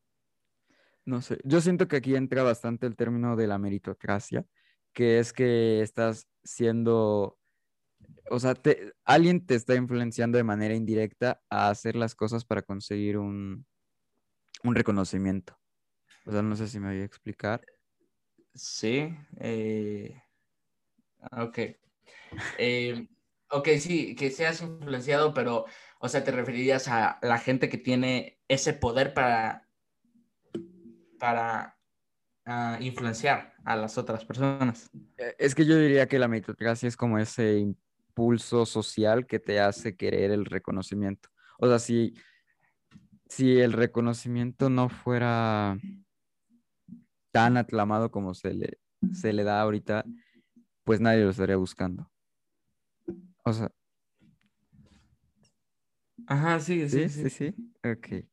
No 1.06 1.22
sé, 1.22 1.38
yo 1.44 1.62
siento 1.62 1.88
que 1.88 1.98
aquí 1.98 2.16
entra 2.16 2.42
bastante 2.42 2.88
el 2.88 2.96
término 2.96 3.36
de 3.36 3.46
la 3.46 3.60
meritocracia, 3.60 4.44
que 4.92 5.20
es 5.20 5.34
que 5.34 5.82
estás 5.82 6.28
siendo, 6.44 7.38
o 8.32 8.40
sea, 8.40 8.56
alguien 9.04 9.46
te 9.46 9.54
está 9.54 9.76
influenciando 9.76 10.38
de 10.38 10.44
manera 10.44 10.74
indirecta 10.74 11.42
a 11.50 11.70
hacer 11.70 11.96
las 11.96 12.16
cosas 12.16 12.44
para 12.44 12.64
conseguir 12.64 13.20
un, 13.20 13.68
un 14.64 14.76
reconocimiento. 14.76 15.60
O 16.26 16.32
sea, 16.32 16.42
no 16.42 16.56
sé 16.56 16.68
si 16.68 16.80
me 16.80 16.88
voy 16.88 17.02
a 17.02 17.06
explicar. 17.06 17.64
Sí. 18.56 19.16
Eh... 19.40 20.20
Ok. 21.32 21.60
Eh, 22.58 23.08
ok, 23.50 23.68
sí, 23.80 24.16
que 24.16 24.32
seas 24.32 24.62
influenciado, 24.62 25.34
pero, 25.36 25.66
o 26.00 26.10
sea, 26.10 26.24
te 26.24 26.32
referirías 26.32 26.88
a 26.88 27.20
la 27.22 27.38
gente 27.38 27.70
que 27.70 27.78
tiene 27.78 28.40
ese 28.48 28.74
poder 28.74 29.14
para, 29.14 29.65
para 31.26 31.76
influenciar 32.80 33.56
a 33.64 33.76
las 33.76 33.98
otras 33.98 34.24
personas. 34.24 34.92
Eh, 35.18 35.36
es 35.40 35.56
que 35.56 35.66
yo 35.66 35.76
diría 35.76 36.08
que 36.08 36.20
la 36.20 36.28
meritocracia 36.28 36.88
es 36.88 36.96
como 36.96 37.18
ese 37.18 37.58
impulso 37.58 38.68
social 38.68 39.26
que 39.26 39.40
te 39.40 39.60
hace 39.60 39.96
querer 39.96 40.30
el 40.30 40.46
reconocimiento. 40.46 41.30
O 41.58 41.68
sea, 41.68 41.80
si 41.80 42.14
si 43.28 43.60
el 43.60 43.74
reconocimiento 43.74 44.70
no 44.70 44.88
fuera 44.88 45.80
tan 47.32 47.58
aclamado 47.58 48.12
como 48.12 48.36
se 48.36 48.54
le, 48.54 48.78
se 49.12 49.34
le 49.34 49.44
da 49.44 49.62
ahorita, 49.62 50.06
pues 50.84 51.02
nadie 51.02 51.24
lo 51.24 51.32
estaría 51.32 51.56
buscando. 51.56 52.12
O 53.44 53.52
sea. 53.52 53.72
Ajá, 56.28 56.60
sí, 56.60 56.88
sí, 56.88 57.10
sí. 57.10 57.24
Sí, 57.24 57.30
sí, 57.32 57.74
Ok. 57.84 58.28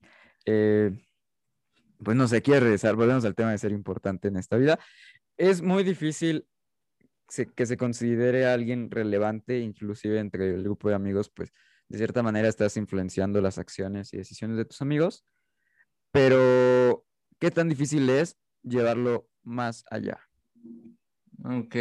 Eh, 0.44 0.90
pues 2.02 2.16
no 2.16 2.28
sé, 2.28 2.42
quiere 2.42 2.60
regresar, 2.60 2.96
volvemos 2.96 3.24
al 3.24 3.34
tema 3.34 3.52
de 3.52 3.58
ser 3.58 3.72
importante 3.72 4.28
en 4.28 4.36
esta 4.36 4.56
vida. 4.56 4.78
Es 5.36 5.62
muy 5.62 5.84
difícil 5.84 6.46
que 7.56 7.66
se 7.66 7.76
considere 7.76 8.46
alguien 8.46 8.90
relevante, 8.90 9.58
inclusive 9.58 10.18
entre 10.18 10.50
el 10.50 10.62
grupo 10.62 10.88
de 10.88 10.94
amigos, 10.94 11.30
pues 11.30 11.52
de 11.88 11.98
cierta 11.98 12.22
manera 12.22 12.48
estás 12.48 12.76
influenciando 12.76 13.40
las 13.40 13.58
acciones 13.58 14.12
y 14.12 14.18
decisiones 14.18 14.56
de 14.56 14.64
tus 14.64 14.82
amigos, 14.82 15.24
pero 16.10 17.06
¿qué 17.38 17.50
tan 17.50 17.68
difícil 17.68 18.08
es 18.10 18.38
llevarlo 18.62 19.28
más 19.42 19.84
allá? 19.90 20.20
Ok, 21.44 21.76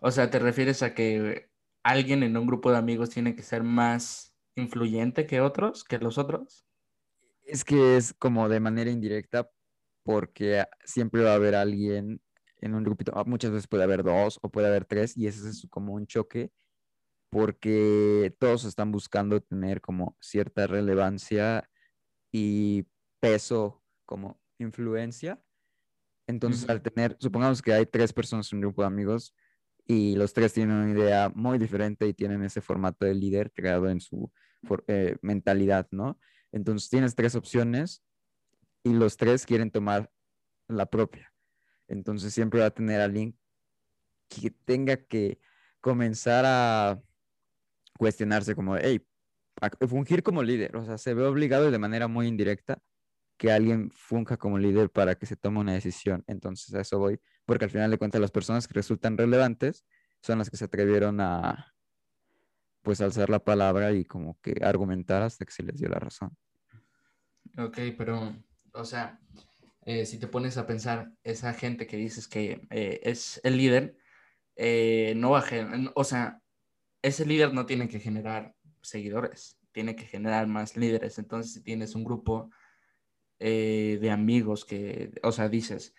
o 0.00 0.10
sea, 0.10 0.30
¿te 0.30 0.38
refieres 0.38 0.82
a 0.82 0.94
que 0.94 1.48
alguien 1.82 2.22
en 2.22 2.36
un 2.36 2.46
grupo 2.46 2.70
de 2.70 2.78
amigos 2.78 3.10
tiene 3.10 3.34
que 3.34 3.42
ser 3.42 3.62
más 3.62 4.34
influyente 4.56 5.26
que 5.26 5.40
otros, 5.40 5.84
que 5.84 5.98
los 5.98 6.18
otros? 6.18 6.66
Es 7.42 7.64
que 7.64 7.96
es 7.96 8.12
como 8.12 8.48
de 8.48 8.60
manera 8.60 8.90
indirecta 8.90 9.50
porque 10.08 10.64
siempre 10.86 11.22
va 11.22 11.32
a 11.32 11.34
haber 11.34 11.54
alguien 11.54 12.22
en 12.62 12.74
un 12.74 12.82
grupito, 12.82 13.12
ah, 13.14 13.24
muchas 13.26 13.50
veces 13.50 13.68
puede 13.68 13.82
haber 13.82 14.02
dos 14.02 14.38
o 14.40 14.48
puede 14.50 14.66
haber 14.66 14.86
tres 14.86 15.14
y 15.18 15.26
ese 15.26 15.46
es 15.46 15.66
como 15.68 15.92
un 15.92 16.06
choque 16.06 16.50
porque 17.28 18.34
todos 18.38 18.64
están 18.64 18.90
buscando 18.90 19.42
tener 19.42 19.82
como 19.82 20.16
cierta 20.18 20.66
relevancia 20.66 21.68
y 22.32 22.86
peso 23.20 23.84
como 24.06 24.40
influencia. 24.58 25.42
Entonces, 26.26 26.66
al 26.70 26.80
tener, 26.80 27.14
supongamos 27.20 27.60
que 27.60 27.74
hay 27.74 27.84
tres 27.84 28.14
personas 28.14 28.50
en 28.50 28.56
un 28.56 28.62
grupo 28.62 28.80
de 28.80 28.88
amigos 28.88 29.34
y 29.86 30.16
los 30.16 30.32
tres 30.32 30.54
tienen 30.54 30.74
una 30.74 30.90
idea 30.90 31.30
muy 31.34 31.58
diferente 31.58 32.08
y 32.08 32.14
tienen 32.14 32.42
ese 32.44 32.62
formato 32.62 33.04
de 33.04 33.12
líder 33.12 33.52
creado 33.52 33.90
en 33.90 34.00
su 34.00 34.32
eh, 34.86 35.18
mentalidad, 35.20 35.86
¿no? 35.90 36.18
Entonces, 36.50 36.88
tienes 36.88 37.14
tres 37.14 37.34
opciones 37.34 38.02
y 38.82 38.92
los 38.92 39.16
tres 39.16 39.46
quieren 39.46 39.70
tomar 39.70 40.10
la 40.68 40.86
propia. 40.86 41.32
Entonces, 41.86 42.34
siempre 42.34 42.60
va 42.60 42.66
a 42.66 42.70
tener 42.70 43.00
alguien 43.00 43.38
que 44.28 44.50
tenga 44.50 44.96
que 44.96 45.40
comenzar 45.80 46.44
a 46.46 47.02
cuestionarse 47.98 48.54
como, 48.54 48.76
hey, 48.76 49.04
fungir 49.88 50.22
como 50.22 50.42
líder, 50.42 50.76
o 50.76 50.84
sea, 50.84 50.98
se 50.98 51.14
ve 51.14 51.24
obligado 51.24 51.70
de 51.70 51.78
manera 51.78 52.06
muy 52.08 52.28
indirecta 52.28 52.78
que 53.36 53.52
alguien 53.52 53.90
funja 53.90 54.36
como 54.36 54.58
líder 54.58 54.90
para 54.90 55.14
que 55.14 55.26
se 55.26 55.36
tome 55.36 55.60
una 55.60 55.72
decisión. 55.72 56.24
Entonces 56.26 56.74
a 56.74 56.80
eso 56.80 56.98
voy, 56.98 57.20
porque 57.46 57.64
al 57.64 57.70
final 57.70 57.90
de 57.90 57.98
cuentas 57.98 58.20
las 58.20 58.30
personas 58.30 58.66
que 58.66 58.74
resultan 58.74 59.16
relevantes 59.16 59.84
son 60.22 60.38
las 60.38 60.50
que 60.50 60.56
se 60.56 60.64
atrevieron 60.64 61.20
a, 61.20 61.74
pues, 62.82 63.00
alzar 63.00 63.30
la 63.30 63.38
palabra 63.38 63.92
y 63.92 64.04
como 64.04 64.38
que 64.40 64.56
argumentar 64.62 65.22
hasta 65.22 65.44
que 65.44 65.52
se 65.52 65.62
les 65.62 65.78
dio 65.78 65.88
la 65.88 66.00
razón. 66.00 66.36
Ok, 67.56 67.78
pero, 67.96 68.34
o 68.72 68.84
sea, 68.84 69.18
eh, 69.84 70.04
si 70.04 70.18
te 70.18 70.26
pones 70.26 70.58
a 70.58 70.66
pensar, 70.66 71.12
esa 71.24 71.54
gente 71.54 71.86
que 71.86 71.96
dices 71.96 72.28
que 72.28 72.60
eh, 72.68 73.00
es 73.04 73.40
el 73.42 73.56
líder, 73.56 73.96
eh, 74.56 75.14
no 75.16 75.30
va 75.30 75.40
a, 75.40 75.92
o 75.94 76.04
sea, 76.04 76.42
ese 77.00 77.24
líder 77.24 77.54
no 77.54 77.64
tiene 77.64 77.88
que 77.88 77.98
generar 77.98 78.54
seguidores, 78.82 79.58
tiene 79.72 79.96
que 79.96 80.04
generar 80.04 80.46
más 80.46 80.76
líderes. 80.76 81.18
Entonces, 81.18 81.54
si 81.54 81.62
tienes 81.62 81.94
un 81.94 82.04
grupo 82.04 82.50
de 83.38 84.10
amigos 84.10 84.64
que, 84.64 85.12
o 85.22 85.30
sea, 85.30 85.48
dices 85.48 85.94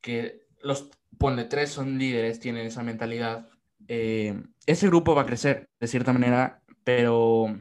que 0.00 0.42
los, 0.60 0.90
ponle 1.16 1.44
tres 1.44 1.70
son 1.70 1.96
líderes, 1.96 2.40
tienen 2.40 2.66
esa 2.66 2.82
mentalidad, 2.82 3.48
ese 3.86 4.86
grupo 4.88 5.14
va 5.14 5.22
a 5.22 5.26
crecer 5.26 5.70
de 5.78 5.86
cierta 5.86 6.12
manera, 6.12 6.62
pero 6.82 7.56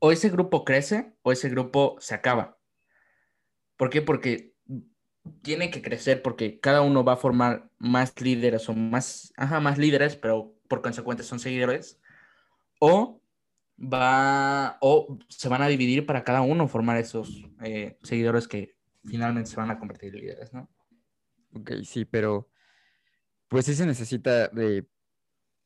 o 0.00 0.10
ese 0.10 0.30
grupo 0.30 0.64
crece 0.64 1.14
o 1.22 1.30
ese 1.30 1.48
grupo 1.48 1.96
se 2.00 2.14
acaba. 2.14 2.58
¿Por 3.76 3.90
qué? 3.90 4.02
Porque 4.02 4.54
tiene 5.42 5.70
que 5.70 5.82
crecer 5.82 6.22
porque 6.22 6.58
cada 6.60 6.80
uno 6.82 7.04
va 7.04 7.12
a 7.12 7.16
formar 7.16 7.70
más 7.78 8.20
líderes 8.20 8.68
o 8.68 8.74
más, 8.74 9.32
ajá, 9.36 9.60
más 9.60 9.78
líderes, 9.78 10.16
pero 10.16 10.56
por 10.68 10.82
consecuente 10.82 11.22
son 11.22 11.38
seguidores, 11.38 12.00
o 12.80 13.22
va, 13.78 14.78
o 14.80 15.18
se 15.28 15.48
van 15.48 15.62
a 15.62 15.68
dividir 15.68 16.06
para 16.06 16.24
cada 16.24 16.40
uno 16.40 16.68
formar 16.68 16.96
esos 16.96 17.44
eh, 17.62 17.98
seguidores 18.02 18.48
que 18.48 18.76
finalmente 19.04 19.50
se 19.50 19.56
van 19.56 19.70
a 19.70 19.78
convertir 19.78 20.14
en 20.14 20.20
líderes, 20.20 20.52
¿no? 20.52 20.70
Ok, 21.54 21.72
sí, 21.84 22.04
pero 22.04 22.48
pues 23.48 23.66
sí 23.66 23.74
se 23.74 23.86
necesita 23.86 24.48
de, 24.48 24.86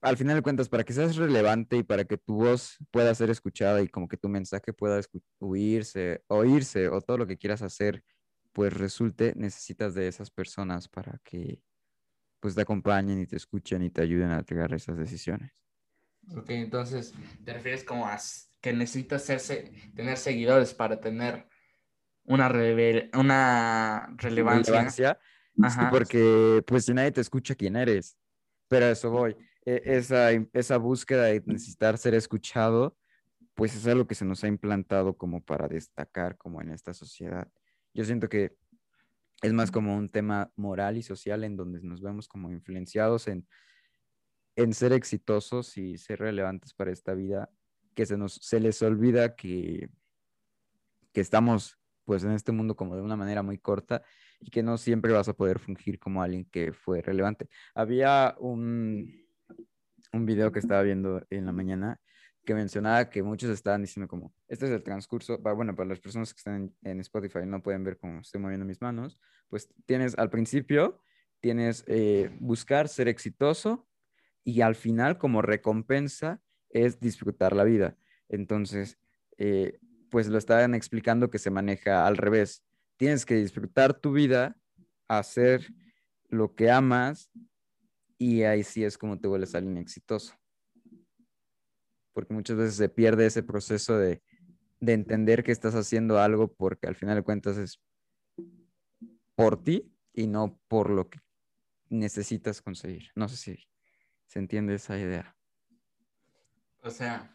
al 0.04 0.16
final 0.16 0.36
de 0.36 0.42
cuentas, 0.42 0.68
para 0.68 0.84
que 0.84 0.92
seas 0.92 1.16
relevante 1.16 1.78
y 1.78 1.82
para 1.82 2.04
que 2.04 2.18
tu 2.18 2.34
voz 2.36 2.76
pueda 2.90 3.14
ser 3.14 3.30
escuchada 3.30 3.82
y 3.82 3.88
como 3.88 4.06
que 4.06 4.16
tu 4.16 4.28
mensaje 4.28 4.72
pueda 4.72 5.00
oírse, 5.38 6.22
oírse 6.28 6.88
o 6.88 7.00
todo 7.00 7.18
lo 7.18 7.26
que 7.26 7.38
quieras 7.38 7.62
hacer 7.62 8.04
pues 8.52 8.72
resulte, 8.72 9.34
necesitas 9.36 9.94
de 9.94 10.06
esas 10.06 10.30
personas 10.30 10.88
para 10.88 11.18
que 11.24 11.60
pues 12.40 12.54
te 12.54 12.60
acompañen 12.60 13.20
y 13.20 13.26
te 13.26 13.36
escuchen 13.36 13.82
y 13.82 13.90
te 13.90 14.02
ayuden 14.02 14.30
a 14.30 14.42
tomar 14.44 14.72
esas 14.74 14.96
decisiones. 14.96 15.50
Ok, 16.36 16.50
entonces 16.50 17.14
te 17.44 17.52
refieres 17.52 17.82
como 17.84 18.06
a 18.06 18.16
que 18.60 18.72
necesitas 18.72 19.26
tener 19.94 20.16
seguidores 20.16 20.72
para 20.72 21.00
tener 21.00 21.48
una, 22.24 22.48
una 23.14 24.14
relevancia. 24.16 24.72
Relevancia, 24.72 25.18
porque 25.90 26.62
pues 26.66 26.84
si 26.84 26.94
nadie 26.94 27.12
te 27.12 27.20
escucha 27.20 27.54
quién 27.54 27.76
eres, 27.76 28.16
pero 28.68 28.86
a 28.86 28.90
eso 28.90 29.10
voy. 29.10 29.36
E, 29.64 29.82
esa, 29.84 30.30
esa 30.32 30.76
búsqueda 30.76 31.24
de 31.24 31.42
necesitar 31.46 31.98
ser 31.98 32.14
escuchado, 32.14 32.96
pues 33.54 33.74
es 33.74 33.86
algo 33.86 34.06
que 34.06 34.14
se 34.14 34.24
nos 34.24 34.44
ha 34.44 34.48
implantado 34.48 35.16
como 35.16 35.42
para 35.42 35.68
destacar 35.68 36.36
como 36.36 36.60
en 36.60 36.70
esta 36.70 36.92
sociedad. 36.92 37.48
Yo 37.94 38.04
siento 38.04 38.28
que 38.28 38.56
es 39.42 39.52
más 39.52 39.70
como 39.70 39.96
un 39.96 40.08
tema 40.08 40.50
moral 40.56 40.96
y 40.96 41.02
social 41.02 41.44
en 41.44 41.56
donde 41.56 41.80
nos 41.82 42.02
vemos 42.02 42.28
como 42.28 42.50
influenciados 42.50 43.28
en, 43.28 43.46
en 44.56 44.72
ser 44.74 44.92
exitosos 44.92 45.76
y 45.76 45.98
ser 45.98 46.20
relevantes 46.20 46.74
para 46.74 46.92
esta 46.92 47.14
vida, 47.14 47.50
que 47.94 48.06
se 48.06 48.16
nos 48.16 48.34
se 48.34 48.58
les 48.60 48.82
olvida 48.82 49.36
que, 49.36 49.88
que 51.12 51.20
estamos 51.20 51.78
pues 52.04 52.24
en 52.24 52.32
este 52.32 52.52
mundo 52.52 52.76
como 52.76 52.96
de 52.96 53.02
una 53.02 53.16
manera 53.16 53.42
muy 53.42 53.58
corta 53.58 54.02
y 54.40 54.50
que 54.50 54.62
no 54.62 54.76
siempre 54.76 55.12
vas 55.12 55.28
a 55.28 55.34
poder 55.34 55.58
fungir 55.58 55.98
como 55.98 56.22
alguien 56.22 56.44
que 56.44 56.72
fue 56.72 57.00
relevante. 57.00 57.48
Había 57.74 58.34
un, 58.38 59.23
un 60.14 60.26
video 60.26 60.52
que 60.52 60.60
estaba 60.60 60.82
viendo 60.82 61.24
en 61.30 61.46
la 61.46 61.52
mañana 61.52 62.00
que 62.44 62.54
mencionaba 62.54 63.08
que 63.08 63.22
muchos 63.22 63.50
estaban 63.50 63.82
diciendo 63.82 64.06
como, 64.06 64.34
este 64.48 64.66
es 64.66 64.72
el 64.72 64.82
transcurso, 64.82 65.38
bueno, 65.38 65.74
para 65.74 65.88
las 65.88 66.00
personas 66.00 66.32
que 66.32 66.38
están 66.38 66.74
en, 66.82 67.00
Spotify 67.00 67.40
no 67.46 67.62
pueden 67.62 67.84
ver 67.84 67.98
cómo 67.98 68.20
estoy 68.20 68.40
moviendo 68.40 68.66
mis 68.66 68.80
manos, 68.82 69.18
pues 69.48 69.68
tienes 69.86 70.16
al 70.18 70.30
principio, 70.30 71.00
tienes 71.40 71.84
eh, 71.86 72.30
buscar 72.40 72.88
ser 72.88 73.08
exitoso 73.08 73.88
y 74.44 74.60
al 74.60 74.74
final 74.74 75.18
como 75.18 75.42
recompensa 75.42 76.42
es 76.68 77.00
disfrutar 77.00 77.54
la 77.54 77.64
vida. 77.64 77.96
Entonces, 78.28 78.98
eh, 79.38 79.78
pues 80.10 80.28
lo 80.28 80.38
estaban 80.38 80.74
explicando 80.74 81.30
que 81.30 81.38
se 81.38 81.50
maneja 81.50 82.06
al 82.06 82.16
revés. 82.16 82.62
Tienes 82.96 83.24
que 83.24 83.36
disfrutar 83.36 83.94
tu 83.94 84.12
vida, 84.12 84.56
hacer 85.08 85.72
lo 86.28 86.54
que 86.54 86.70
amas 86.70 87.30
y 88.24 88.42
ahí 88.44 88.62
sí 88.62 88.84
es 88.84 88.96
como 88.96 89.18
te 89.18 89.28
vuelves 89.28 89.54
alguien 89.54 89.76
exitoso 89.76 90.34
porque 92.14 92.32
muchas 92.32 92.56
veces 92.56 92.76
se 92.76 92.88
pierde 92.88 93.26
ese 93.26 93.42
proceso 93.42 93.98
de, 93.98 94.22
entender 94.80 95.42
que 95.42 95.52
estás 95.52 95.74
haciendo 95.74 96.18
algo 96.18 96.52
porque 96.52 96.86
al 96.86 96.94
final 96.94 97.16
de 97.16 97.22
cuentas 97.22 97.56
es 97.56 97.80
por 99.34 99.62
ti 99.62 99.90
y 100.12 100.26
no 100.26 100.60
por 100.68 100.90
lo 100.90 101.08
que 101.08 101.20
necesitas 101.88 102.60
conseguir. 102.60 103.10
No 103.14 103.28
sé 103.28 103.36
si 103.38 103.66
se 104.26 104.38
entiende 104.40 104.74
esa 104.74 104.98
idea. 104.98 105.34
O 106.82 106.90
sea, 106.90 107.34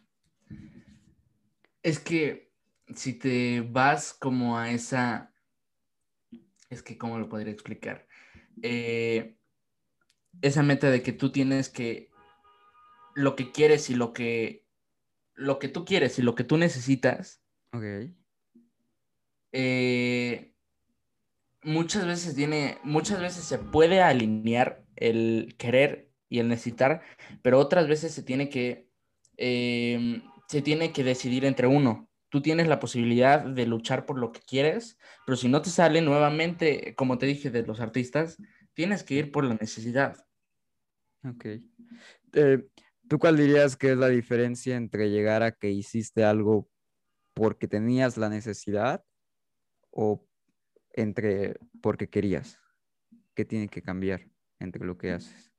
es 1.82 2.00
que 2.00 2.54
si 2.96 3.14
te 3.14 3.62
vas 3.62 4.14
como 4.14 4.60
a 4.60 4.70
esa, 4.70 5.34
es 6.70 6.84
que 6.84 7.00
cómo 7.00 7.18
lo 7.18 7.30
podría 7.30 7.52
explicar, 7.52 8.08
eh, 8.62 9.39
esa 10.42 10.64
meta 10.64 10.90
de 10.90 11.02
que 11.02 11.14
tú 11.14 11.32
tienes 11.32 11.70
que 11.70 12.10
lo 13.16 13.36
que 13.36 13.52
quieres 13.52 13.90
y 13.90 13.96
lo 13.96 14.14
que 14.14 14.66
lo 15.36 15.58
que 15.58 15.70
tú 15.70 15.86
quieres 15.86 16.20
y 16.20 16.22
lo 16.22 16.36
que 16.36 16.44
tú 16.44 16.58
necesitas. 16.58 17.42
Eh, 19.52 20.54
muchas 21.64 22.06
veces 22.06 22.36
tiene, 22.36 22.78
muchas 22.84 23.22
veces 23.22 23.46
se 23.46 23.58
puede 23.58 24.02
alinear 24.02 24.84
el 24.96 25.56
querer 25.58 26.12
y 26.28 26.40
el 26.40 26.50
necesitar, 26.50 27.02
pero 27.42 27.60
otras 27.60 27.88
veces 27.88 28.14
se 28.14 28.22
tiene 28.22 28.50
que, 28.50 28.90
em, 29.38 30.22
se 30.48 30.62
tiene 30.62 30.92
que 30.94 31.04
decidir 31.04 31.46
entre 31.46 31.68
uno. 31.68 32.08
tú 32.32 32.44
tienes 32.44 32.68
la 32.68 32.80
posibilidad 32.80 33.44
de 33.44 33.66
luchar 33.66 34.06
por 34.06 34.20
lo 34.20 34.32
que 34.32 34.42
quieres, 34.42 35.00
pero 35.26 35.36
si 35.36 35.48
no 35.50 35.64
te 35.64 35.72
sale 35.72 36.00
nuevamente, 36.02 36.94
como 36.94 37.18
te 37.18 37.26
dije 37.26 37.50
de 37.50 37.64
los 37.64 37.80
artistas, 37.80 38.38
tienes 38.76 39.04
que 39.04 39.16
ir 39.16 39.32
por 39.32 39.46
la 39.46 39.56
necesidad. 39.56 40.29
Ok. 41.24 41.46
Eh, 42.34 42.68
¿Tú 43.08 43.18
cuál 43.18 43.38
dirías 43.38 43.76
que 43.76 43.92
es 43.92 43.98
la 43.98 44.08
diferencia 44.08 44.76
entre 44.76 45.10
llegar 45.10 45.42
a 45.42 45.52
que 45.52 45.72
hiciste 45.72 46.24
algo 46.24 46.70
porque 47.34 47.68
tenías 47.68 48.18
la 48.18 48.30
necesidad 48.30 49.04
o 49.90 50.26
entre 50.92 51.58
porque 51.82 52.08
querías? 52.08 52.60
¿Qué 53.34 53.46
tiene 53.46 53.68
que 53.68 53.82
cambiar 53.82 54.28
entre 54.60 54.86
lo 54.86 54.98
que 54.98 55.12
haces? 55.12 55.52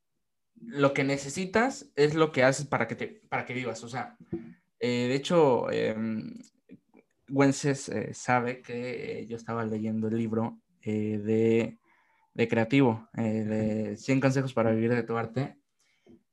Lo 0.54 0.92
que 0.92 1.04
necesitas 1.04 1.90
es 1.96 2.14
lo 2.14 2.32
que 2.32 2.44
haces 2.44 2.66
para 2.66 2.86
que, 2.86 2.94
te, 2.94 3.22
para 3.28 3.46
que 3.46 3.54
vivas. 3.54 3.82
O 3.82 3.88
sea, 3.88 4.16
eh, 4.78 5.08
de 5.08 5.14
hecho, 5.14 5.70
eh, 5.70 5.96
Wences 7.28 7.88
eh, 7.88 8.14
sabe 8.14 8.60
que 8.60 9.26
yo 9.28 9.36
estaba 9.36 9.64
leyendo 9.64 10.08
el 10.08 10.16
libro 10.16 10.60
de, 10.82 11.78
de, 12.34 12.48
Creativo, 12.48 13.08
de 13.14 13.96
100 13.96 14.20
consejos 14.20 14.52
para 14.52 14.72
vivir 14.72 14.94
de 14.94 15.02
tu 15.02 15.16
arte. 15.16 15.58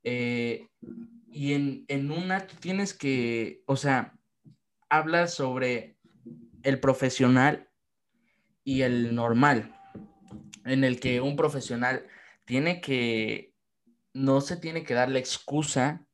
y 0.02 1.52
en, 1.52 1.84
en 1.88 2.10
una 2.10 2.46
tú 2.46 2.56
tienes 2.60 2.94
que, 2.94 3.62
o 3.66 3.76
sea, 3.76 4.18
habla 4.88 5.26
sobre 5.26 5.98
el 6.62 6.80
profesional 6.80 7.68
y 8.64 8.82
el 8.82 9.14
normal, 9.14 9.74
en 10.64 10.84
el 10.84 11.00
que 11.00 11.20
un 11.20 11.36
profesional 11.36 12.06
tiene 12.44 12.80
que, 12.80 13.54
no 14.12 14.40
se 14.40 14.56
tiene 14.56 14.84
que 14.84 14.94
dar 14.94 15.10
la 15.10 15.18
excusa 15.18 16.06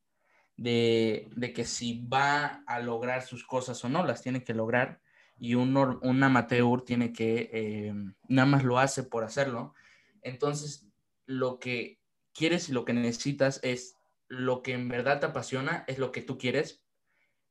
de, 0.57 1.53
que 1.55 1.65
si 1.65 2.07
va 2.07 2.63
a 2.67 2.81
lograr 2.81 3.23
sus 3.23 3.45
cosas 3.45 3.85
o 3.85 3.89
no, 3.89 4.05
las 4.05 4.23
tiene 4.23 4.45
que 4.45 4.55
lograr. 4.55 5.01
Y 5.37 5.55
un, 5.55 5.77
un 5.77 6.23
amateur 6.23 6.83
tiene 6.83 7.13
que, 7.13 7.51
eh, 7.53 7.95
nada 8.29 8.47
más 8.47 8.65
lo 8.65 8.79
hace 8.79 9.03
por 9.03 9.25
hacerlo. 9.25 9.75
Entonces, 10.23 10.87
lo 11.27 11.59
que 11.59 12.01
quieres 12.33 12.69
y 12.69 12.73
lo 12.73 12.85
que 12.85 12.93
necesitas 12.93 13.61
es 13.63 13.97
lo 14.29 14.63
que 14.63 14.73
en 14.73 14.89
verdad 14.89 15.21
te 15.21 15.27
apasiona, 15.27 15.85
es 15.87 15.99
lo 15.99 16.13
que 16.13 16.23
tú 16.23 16.39
quieres. 16.39 16.85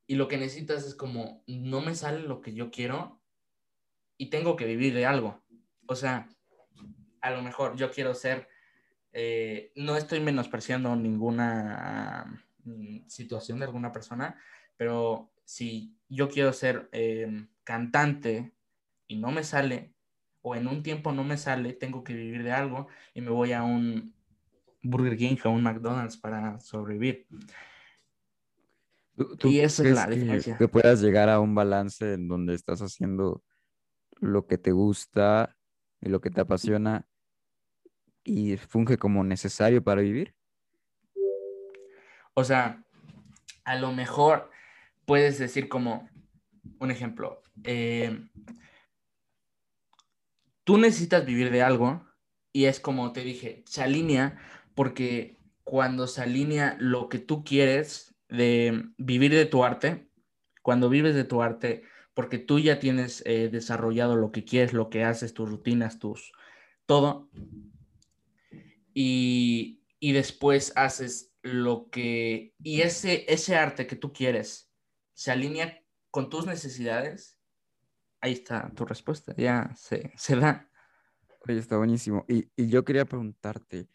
Y 0.08 0.16
lo 0.16 0.28
que 0.28 0.38
necesitas 0.38 0.86
es 0.86 0.96
como, 0.96 1.44
no 1.48 1.82
me 1.82 1.96
sale 1.96 2.22
lo 2.22 2.42
que 2.42 2.54
yo 2.54 2.72
quiero 2.72 3.22
y 4.18 4.30
tengo 4.30 4.56
que 4.56 4.66
vivir 4.66 4.94
de 4.94 5.06
algo. 5.06 5.44
O 5.88 5.96
sea, 5.96 6.30
a 7.22 7.32
lo 7.32 7.42
mejor 7.42 7.76
yo 7.76 7.92
quiero 7.92 8.14
ser, 8.14 8.50
eh, 9.14 9.72
no 9.76 9.96
estoy 9.96 10.20
menospreciando 10.20 10.96
ninguna 10.96 12.44
Mm, 12.66 13.08
situación 13.08 13.60
de 13.60 13.66
alguna 13.66 13.92
persona, 13.92 14.40
pero 14.78 15.34
si 15.44 15.98
yo 16.08 16.30
quiero 16.30 16.54
ser 16.54 16.88
eh, 16.94 17.46
cantante 17.64 18.54
y 19.08 19.18
no 19.18 19.32
me 19.32 19.44
sale, 19.44 19.94
o 20.42 20.56
en 20.56 20.68
un 20.68 20.84
tiempo 20.84 21.12
no 21.12 21.24
me 21.24 21.38
sale, 21.38 21.74
tengo 21.74 22.04
que 22.04 22.14
vivir 22.14 22.44
de 22.44 22.52
algo 22.52 22.88
y 23.14 23.22
me 23.22 23.30
voy 23.30 23.54
a 23.54 23.64
un 23.64 24.14
Burger 24.82 25.18
King 25.18 25.38
o 25.46 25.50
un 25.50 25.64
McDonald's 25.64 26.18
para 26.18 26.60
sobrevivir. 26.60 27.26
y 29.44 29.60
esa 29.60 29.88
es 29.88 29.96
la 29.96 30.08
diferencia. 30.08 30.58
Que, 30.58 30.66
que 30.66 30.68
puedas 30.68 31.02
llegar 31.02 31.30
a 31.30 31.40
un 31.40 31.56
balance 31.56 32.14
en 32.14 32.28
donde 32.28 32.56
estás 32.56 32.82
haciendo 32.82 33.44
lo 34.20 34.46
que 34.48 34.58
te 34.58 34.72
gusta 34.72 35.56
y 36.02 36.10
lo 36.10 36.22
que 36.22 36.30
te 36.30 36.42
apasiona 36.42 37.08
y 38.24 38.58
funge 38.58 38.98
como 38.98 39.24
necesario 39.24 39.84
para 39.84 40.02
vivir. 40.02 40.36
O 42.34 42.44
sea, 42.44 42.84
a 43.64 43.76
lo 43.76 43.92
mejor 43.92 44.50
puedes 45.06 45.38
decir 45.38 45.70
como 45.70 46.10
un 46.80 46.92
ejemplo, 46.92 47.42
eh, 47.64 48.28
tú 50.64 50.78
necesitas 50.78 51.26
vivir 51.26 51.52
de 51.52 51.62
algo 51.62 52.06
y 52.52 52.66
es 52.66 52.80
como 52.80 53.12
te 53.12 53.24
dije, 53.24 53.64
se 53.66 53.84
alinea 53.84 54.40
porque 54.76 55.40
cuando 55.64 56.08
se 56.08 56.22
alinea 56.22 56.76
lo 56.80 57.10
que 57.10 57.20
tú 57.20 57.44
quieres 57.44 58.16
de 58.30 58.90
vivir 58.98 59.34
de 59.34 59.46
tu 59.46 59.64
arte, 59.64 60.10
cuando 60.62 60.90
vives 60.90 61.16
de 61.16 61.24
tu 61.24 61.42
arte, 61.42 61.84
porque 62.14 62.38
tú 62.38 62.60
ya 62.60 62.80
tienes 62.80 63.24
eh, 63.26 63.50
desarrollado 63.50 64.16
lo 64.16 64.32
que 64.32 64.44
quieres, 64.44 64.74
lo 64.74 64.90
que 64.90 65.04
haces, 65.04 65.34
tus 65.34 65.50
rutinas, 65.50 66.00
tus 66.00 66.32
todo, 66.86 67.30
y, 68.94 69.84
y 70.00 70.12
después 70.12 70.74
haces 70.76 71.34
lo 71.42 71.90
que, 71.90 72.54
y 72.62 72.82
ese, 72.82 73.26
ese 73.32 73.56
arte 73.56 73.88
que 73.88 73.96
tú 73.96 74.14
quieres 74.14 74.72
se 75.14 75.32
alinea 75.32 75.83
con 76.14 76.30
tus 76.30 76.46
necesidades, 76.46 77.40
ahí 78.22 78.34
está 78.34 78.70
tu 78.76 78.86
respuesta, 78.86 79.34
ya 79.36 79.72
se, 79.76 80.14
se 80.16 80.36
da. 80.36 80.70
Oye, 81.48 81.58
está 81.58 81.76
buenísimo. 81.76 82.24
Y, 82.28 82.52
y, 82.56 82.68
yo 82.68 82.86
quería 82.86 83.06
preguntarte, 83.06 83.90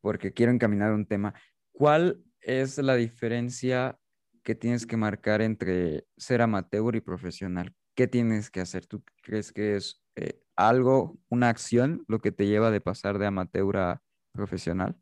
porque 0.00 0.32
quiero 0.32 0.50
encaminar 0.50 0.92
un 0.92 1.06
tema, 1.06 1.34
¿cuál 1.70 2.24
es 2.40 2.76
la 2.78 2.96
diferencia 2.96 4.00
que 4.42 4.56
tienes 4.56 4.84
que 4.84 4.96
marcar 4.96 5.40
entre 5.40 6.08
ser 6.16 6.42
amateur 6.42 6.96
y 6.96 7.00
profesional? 7.00 7.72
¿Qué 7.94 8.08
tienes 8.08 8.50
que 8.50 8.60
hacer? 8.60 8.86
¿Tú 8.86 9.04
crees 9.22 9.52
que 9.52 9.76
es 9.76 10.02
eh, 10.16 10.42
algo, 10.56 11.20
una 11.28 11.50
acción, 11.50 12.04
lo 12.08 12.18
que 12.18 12.32
te 12.32 12.48
lleva 12.48 12.72
de 12.72 12.80
pasar 12.80 13.16
de 13.16 13.26
amateur 13.26 13.76
a 13.76 14.02
profesional? 14.32 15.00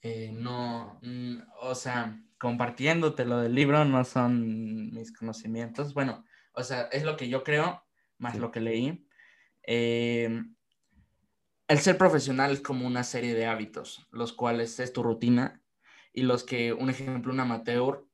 Eh, 0.00 0.30
no, 0.32 1.00
mm, 1.02 1.38
o 1.60 1.74
sea, 1.74 2.22
compartiéndote 2.42 3.24
lo 3.24 3.38
del 3.38 3.54
libro 3.54 3.84
no 3.84 4.04
son 4.04 4.92
mis 4.92 5.12
conocimientos. 5.12 5.94
Bueno, 5.94 6.24
o 6.54 6.64
sea, 6.64 6.88
es 6.90 7.04
lo 7.04 7.16
que 7.16 7.28
yo 7.28 7.44
creo, 7.44 7.84
más 8.18 8.36
lo 8.36 8.50
que 8.50 8.58
leí. 8.58 9.06
Eh, 9.62 10.42
el 11.68 11.78
ser 11.78 11.96
profesional 11.96 12.50
es 12.50 12.60
como 12.60 12.84
una 12.84 13.04
serie 13.04 13.34
de 13.34 13.46
hábitos, 13.46 14.08
los 14.10 14.32
cuales 14.32 14.80
es 14.80 14.92
tu 14.92 15.04
rutina 15.04 15.62
y 16.12 16.22
los 16.22 16.42
que, 16.42 16.72
un 16.72 16.90
ejemplo, 16.90 17.32
un 17.32 17.38
amateur, 17.38 18.04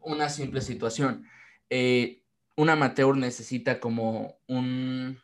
una 0.00 0.28
simple 0.28 0.60
situación. 0.60 1.26
Eh, 1.70 2.24
un 2.56 2.68
amateur 2.68 3.16
necesita 3.16 3.80
como 3.80 4.38
un, 4.48 5.18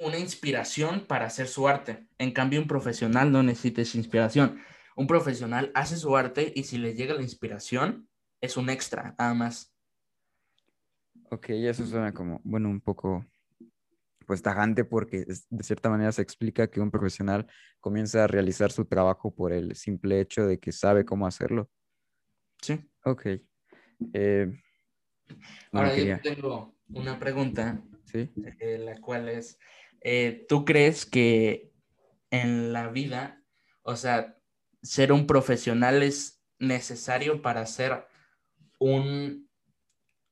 una 0.00 0.18
inspiración 0.18 1.06
para 1.06 1.26
hacer 1.26 1.46
su 1.46 1.68
arte. 1.68 2.04
En 2.18 2.32
cambio, 2.32 2.60
un 2.60 2.66
profesional 2.66 3.30
no 3.30 3.44
necesita 3.44 3.82
esa 3.82 3.96
inspiración. 3.96 4.60
Un 4.96 5.06
profesional 5.06 5.70
hace 5.74 5.96
su 5.96 6.16
arte 6.16 6.52
y 6.54 6.64
si 6.64 6.78
le 6.78 6.94
llega 6.94 7.14
la 7.14 7.22
inspiración, 7.22 8.08
es 8.40 8.56
un 8.56 8.70
extra, 8.70 9.14
nada 9.18 9.34
más. 9.34 9.74
Ok, 11.30 11.50
eso 11.50 11.86
suena 11.86 12.12
como, 12.12 12.40
bueno, 12.44 12.68
un 12.68 12.80
poco 12.80 13.24
pues 14.26 14.42
tajante 14.42 14.84
porque 14.84 15.24
de 15.50 15.64
cierta 15.64 15.90
manera 15.90 16.12
se 16.12 16.22
explica 16.22 16.68
que 16.70 16.80
un 16.80 16.90
profesional 16.90 17.46
comienza 17.80 18.24
a 18.24 18.26
realizar 18.26 18.70
su 18.70 18.84
trabajo 18.84 19.34
por 19.34 19.52
el 19.52 19.74
simple 19.74 20.20
hecho 20.20 20.46
de 20.46 20.58
que 20.58 20.72
sabe 20.72 21.04
cómo 21.04 21.26
hacerlo. 21.26 21.70
Sí. 22.60 22.78
Ok. 23.04 23.26
Eh, 24.12 24.62
Ahora 25.72 25.96
yo 25.96 26.20
tengo 26.20 26.76
una 26.88 27.18
pregunta. 27.18 27.82
Sí. 28.04 28.30
Eh, 28.60 28.78
la 28.78 29.00
cual 29.00 29.28
es, 29.28 29.58
eh, 30.00 30.44
¿tú 30.48 30.64
crees 30.64 31.06
que 31.06 31.72
en 32.30 32.72
la 32.72 32.88
vida, 32.88 33.42
o 33.82 33.96
sea, 33.96 34.36
ser 34.82 35.12
un 35.12 35.26
profesional 35.26 36.02
es 36.02 36.42
necesario 36.58 37.42
para 37.42 37.66
ser 37.66 38.06
un, 38.78 39.48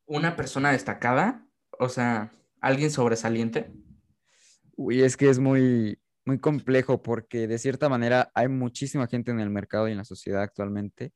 una 0.06 0.36
persona 0.36 0.72
destacada? 0.72 1.46
O 1.78 1.88
sea, 1.88 2.32
alguien 2.60 2.90
sobresaliente. 2.90 3.72
Uy, 4.76 5.02
es 5.02 5.16
que 5.16 5.28
es 5.28 5.38
muy, 5.38 6.00
muy 6.24 6.38
complejo 6.38 7.02
porque 7.02 7.46
de 7.46 7.58
cierta 7.58 7.88
manera 7.88 8.30
hay 8.34 8.48
muchísima 8.48 9.06
gente 9.06 9.30
en 9.30 9.40
el 9.40 9.50
mercado 9.50 9.88
y 9.88 9.92
en 9.92 9.98
la 9.98 10.04
sociedad 10.04 10.42
actualmente 10.42 11.12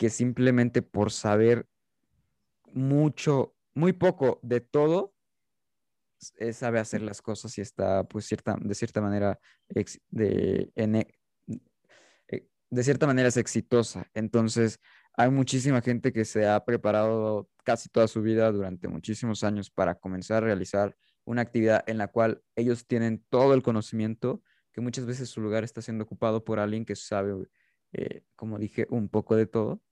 que 0.00 0.08
simplemente 0.08 0.80
por 0.80 1.12
saber 1.12 1.66
mucho, 2.72 3.54
muy 3.74 3.92
poco 3.92 4.40
de 4.42 4.62
todo, 4.62 5.14
sabe 6.52 6.78
hacer 6.78 7.02
las 7.02 7.20
cosas 7.20 7.56
y 7.58 7.60
está, 7.60 8.04
pues, 8.04 8.24
cierta, 8.24 8.56
de 8.58 8.74
cierta 8.74 9.02
manera, 9.02 9.38
de, 9.68 10.70
e, 10.74 10.82
eh, 10.84 11.06
de 12.70 12.84
cierta 12.84 13.06
manera 13.06 13.28
es 13.28 13.36
exitosa. 13.36 14.08
Entonces, 14.14 14.80
hay 15.16 15.30
muchísima 15.30 15.82
gente 15.82 16.12
que 16.12 16.24
se 16.24 16.46
ha 16.46 16.64
preparado 16.64 17.48
casi 17.64 17.88
toda 17.88 18.08
su 18.08 18.22
vida 18.22 18.50
durante 18.52 18.88
muchísimos 18.88 19.44
años 19.44 19.70
para 19.70 19.96
comenzar 19.96 20.38
a 20.38 20.46
realizar 20.46 20.96
una 21.24 21.42
actividad 21.42 21.84
en 21.86 21.98
la 21.98 22.08
cual 22.08 22.42
ellos 22.56 22.86
tienen 22.86 23.24
todo 23.28 23.54
el 23.54 23.62
conocimiento, 23.62 24.42
que 24.72 24.80
muchas 24.80 25.04
veces 25.06 25.28
su 25.28 25.40
lugar 25.40 25.64
está 25.64 25.82
siendo 25.82 26.04
ocupado 26.04 26.44
por 26.44 26.58
alguien 26.58 26.84
que 26.84 26.96
sabe, 26.96 27.48
eh, 27.92 28.22
como 28.36 28.58
dije, 28.58 28.86
un 28.90 29.08
poco 29.08 29.36
de 29.36 29.46
todo 29.46 29.82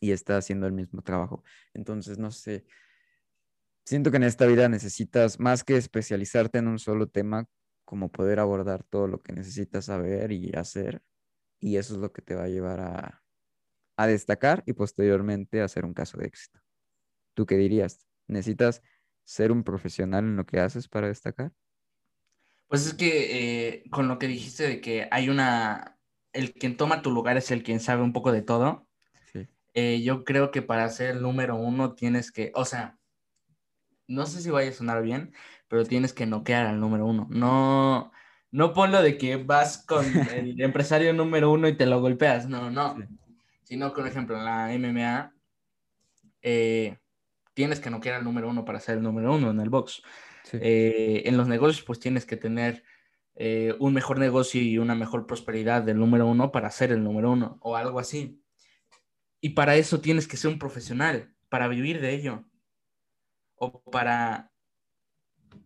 y 0.00 0.12
está 0.12 0.36
haciendo 0.36 0.66
el 0.66 0.72
mismo 0.72 1.02
trabajo. 1.02 1.42
Entonces, 1.72 2.18
no 2.18 2.30
sé, 2.30 2.66
siento 3.84 4.10
que 4.10 4.16
en 4.18 4.24
esta 4.24 4.46
vida 4.46 4.68
necesitas 4.68 5.40
más 5.40 5.64
que 5.64 5.76
especializarte 5.76 6.58
en 6.58 6.68
un 6.68 6.78
solo 6.78 7.08
tema, 7.08 7.46
como 7.84 8.10
poder 8.10 8.40
abordar 8.40 8.82
todo 8.82 9.06
lo 9.06 9.22
que 9.22 9.32
necesitas 9.32 9.86
saber 9.86 10.32
y 10.32 10.52
hacer. 10.54 11.02
Y 11.64 11.78
eso 11.78 11.94
es 11.94 12.00
lo 12.00 12.12
que 12.12 12.20
te 12.20 12.34
va 12.34 12.42
a 12.42 12.48
llevar 12.48 12.78
a, 12.78 13.24
a 13.96 14.06
destacar 14.06 14.62
y 14.66 14.74
posteriormente 14.74 15.62
a 15.62 15.64
hacer 15.64 15.86
un 15.86 15.94
caso 15.94 16.18
de 16.18 16.26
éxito. 16.26 16.60
¿Tú 17.32 17.46
qué 17.46 17.56
dirías? 17.56 18.06
¿Necesitas 18.26 18.82
ser 19.24 19.50
un 19.50 19.64
profesional 19.64 20.24
en 20.24 20.36
lo 20.36 20.44
que 20.44 20.60
haces 20.60 20.88
para 20.88 21.08
destacar? 21.08 21.52
Pues 22.68 22.86
es 22.86 22.92
que 22.92 23.68
eh, 23.76 23.84
con 23.90 24.08
lo 24.08 24.18
que 24.18 24.26
dijiste 24.26 24.64
de 24.64 24.80
que 24.82 25.08
hay 25.10 25.30
una, 25.30 25.98
el 26.34 26.52
quien 26.52 26.76
toma 26.76 27.00
tu 27.00 27.10
lugar 27.10 27.38
es 27.38 27.50
el 27.50 27.62
quien 27.62 27.80
sabe 27.80 28.02
un 28.02 28.12
poco 28.12 28.30
de 28.30 28.42
todo. 28.42 28.86
Eh, 29.72 30.02
yo 30.02 30.22
creo 30.22 30.50
que 30.50 30.60
para 30.60 30.86
ser 30.90 31.16
el 31.16 31.22
número 31.22 31.56
uno 31.56 31.94
tienes 31.94 32.30
que, 32.30 32.52
o 32.54 32.66
sea, 32.66 32.98
no 34.06 34.26
sé 34.26 34.42
si 34.42 34.50
vaya 34.50 34.68
a 34.68 34.74
sonar 34.74 35.02
bien, 35.02 35.32
pero 35.66 35.86
tienes 35.86 36.12
que 36.12 36.26
noquear 36.26 36.66
al 36.66 36.78
número 36.78 37.06
uno. 37.06 37.26
No, 37.30 38.12
no 38.54 38.72
ponlo 38.72 39.02
de 39.02 39.18
que 39.18 39.34
vas 39.34 39.78
con 39.78 40.06
el 40.30 40.60
empresario 40.60 41.12
número 41.12 41.50
uno 41.50 41.66
y 41.66 41.76
te 41.76 41.86
lo 41.86 42.00
golpeas. 42.00 42.48
No, 42.48 42.70
no. 42.70 42.96
Sino, 43.64 43.92
por 43.92 44.06
ejemplo, 44.06 44.38
en 44.38 44.44
la 44.44 44.72
MMA, 44.78 45.34
eh, 46.40 46.96
tienes 47.52 47.80
que 47.80 47.90
noquear 47.90 48.14
al 48.14 48.22
número 48.22 48.48
uno 48.48 48.64
para 48.64 48.78
ser 48.78 48.98
el 48.98 49.02
número 49.02 49.34
uno 49.34 49.50
en 49.50 49.58
el 49.58 49.70
box. 49.70 50.02
Eh, 50.52 51.24
en 51.26 51.36
los 51.36 51.48
negocios, 51.48 51.84
pues 51.84 51.98
tienes 51.98 52.26
que 52.26 52.36
tener 52.36 52.84
eh, 53.34 53.74
un 53.80 53.92
mejor 53.92 54.20
negocio 54.20 54.62
y 54.62 54.78
una 54.78 54.94
mejor 54.94 55.26
prosperidad 55.26 55.82
del 55.82 55.98
número 55.98 56.24
uno 56.28 56.52
para 56.52 56.70
ser 56.70 56.92
el 56.92 57.02
número 57.02 57.32
uno 57.32 57.58
o 57.60 57.74
algo 57.74 57.98
así. 57.98 58.40
Y 59.40 59.50
para 59.50 59.74
eso 59.74 60.00
tienes 60.00 60.28
que 60.28 60.36
ser 60.36 60.52
un 60.52 60.60
profesional, 60.60 61.34
para 61.48 61.66
vivir 61.66 62.00
de 62.00 62.14
ello 62.14 62.44
o 63.56 63.82
para 63.82 64.52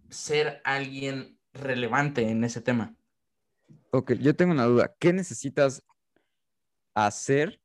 ser 0.08 0.62
alguien 0.64 1.37
relevante 1.60 2.28
en 2.28 2.44
ese 2.44 2.60
tema. 2.60 2.94
Ok, 3.90 4.12
yo 4.14 4.34
tengo 4.36 4.52
una 4.52 4.64
duda. 4.64 4.94
¿Qué 4.98 5.12
necesitas 5.12 5.82
hacer 6.94 7.60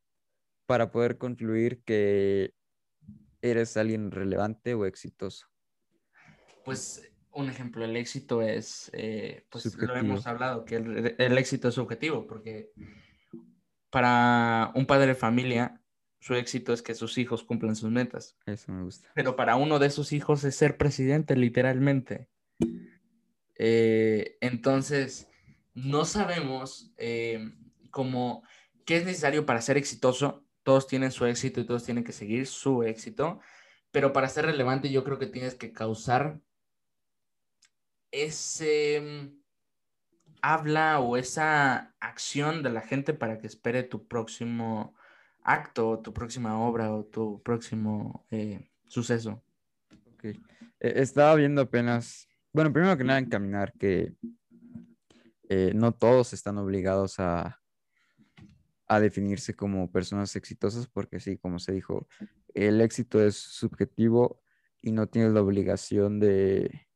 para 0.66 0.92
poder 0.92 1.18
concluir 1.18 1.82
que 1.84 2.54
eres 3.42 3.76
alguien 3.78 4.12
relevante 4.12 4.74
o 4.74 4.86
exitoso? 4.86 5.48
Pues 6.64 7.12
un 7.34 7.50
ejemplo, 7.50 7.84
el 7.84 7.96
éxito 7.98 8.42
es, 8.42 8.90
eh, 8.94 9.46
pues 9.50 9.76
lo 9.76 9.96
hemos 9.96 10.28
hablado, 10.28 10.66
que 10.66 10.76
el, 10.76 11.16
el, 11.18 11.38
éxito 11.38 11.68
es 11.68 11.76
subjetivo, 11.76 12.28
porque 12.28 12.72
para 13.90 14.72
un 14.76 14.86
padre 14.86 15.08
de 15.08 15.16
familia, 15.16 15.82
su 16.20 16.36
éxito 16.36 16.72
es 16.72 16.82
que 16.82 16.96
sus 16.96 17.18
hijos 17.18 17.44
cumplan 17.44 17.76
sus 17.76 17.92
metas. 17.92 18.38
Eso 18.46 18.72
me 18.72 18.84
gusta. 18.84 19.12
Pero 19.14 19.36
para 19.36 19.56
uno 19.58 19.78
de 19.78 19.90
sus 19.90 20.14
hijos 20.14 20.44
es 20.46 20.56
ser 20.56 20.78
presidente, 20.78 21.36
literalmente. 21.36 22.30
Eh, 23.56 24.38
entonces, 24.42 25.28
no 25.74 26.06
sabemos 26.06 26.94
eh, 26.98 27.54
cómo, 27.92 28.44
qué 28.86 28.98
es 28.98 29.06
necesario 29.06 29.46
para 29.46 29.62
ser 29.62 29.78
exitoso. 29.78 30.46
Todos 30.64 30.88
tienen 30.88 31.12
su 31.12 31.26
éxito 31.26 31.60
y 31.60 31.66
todos 31.66 31.84
tienen 31.84 32.04
que 32.04 32.14
seguir 32.14 32.48
su 32.48 32.84
éxito. 32.84 33.40
Pero 33.92 34.14
para 34.14 34.30
ser 34.30 34.46
relevante, 34.46 34.92
yo 34.92 35.04
creo 35.04 35.20
que 35.20 35.28
tienes 35.28 35.56
que 35.56 35.72
causar 35.72 36.40
ese 38.12 39.02
mm, 39.02 39.44
habla 40.44 41.00
o 41.00 41.18
esa 41.18 41.96
acción 42.00 42.64
de 42.64 42.70
la 42.70 42.82
gente 42.82 43.14
para 43.14 43.40
que 43.40 43.48
espere 43.48 43.82
tu 43.84 44.08
próximo 44.08 44.94
acto, 45.42 46.00
tu 46.00 46.14
próxima 46.14 46.60
obra 46.60 46.94
o 46.94 47.06
tu 47.06 47.42
próximo 47.44 48.26
eh, 48.30 48.70
suceso. 48.86 49.42
Okay. 50.16 50.40
E, 50.80 51.02
estaba 51.02 51.36
viendo 51.36 51.62
apenas, 51.62 52.28
bueno, 52.54 52.72
primero 52.72 52.98
que 52.98 53.04
nada 53.04 53.20
encaminar 53.20 53.74
que 53.74 54.14
eh, 55.50 55.74
no 55.76 55.92
todos 55.92 56.34
están 56.34 56.58
obligados 56.58 57.20
a, 57.20 57.60
a 58.88 59.00
definirse 59.00 59.56
como 59.56 59.92
personas 59.92 60.36
exitosas, 60.36 60.88
porque 60.88 61.20
sí, 61.20 61.38
como 61.38 61.60
se 61.60 61.74
dijo, 61.74 62.08
el 62.54 62.80
éxito 62.82 63.24
es 63.24 63.36
subjetivo 63.36 64.42
y 64.82 64.92
no 64.92 65.08
tienes 65.08 65.34
la 65.34 65.42
obligación 65.42 66.20
de, 66.20 66.88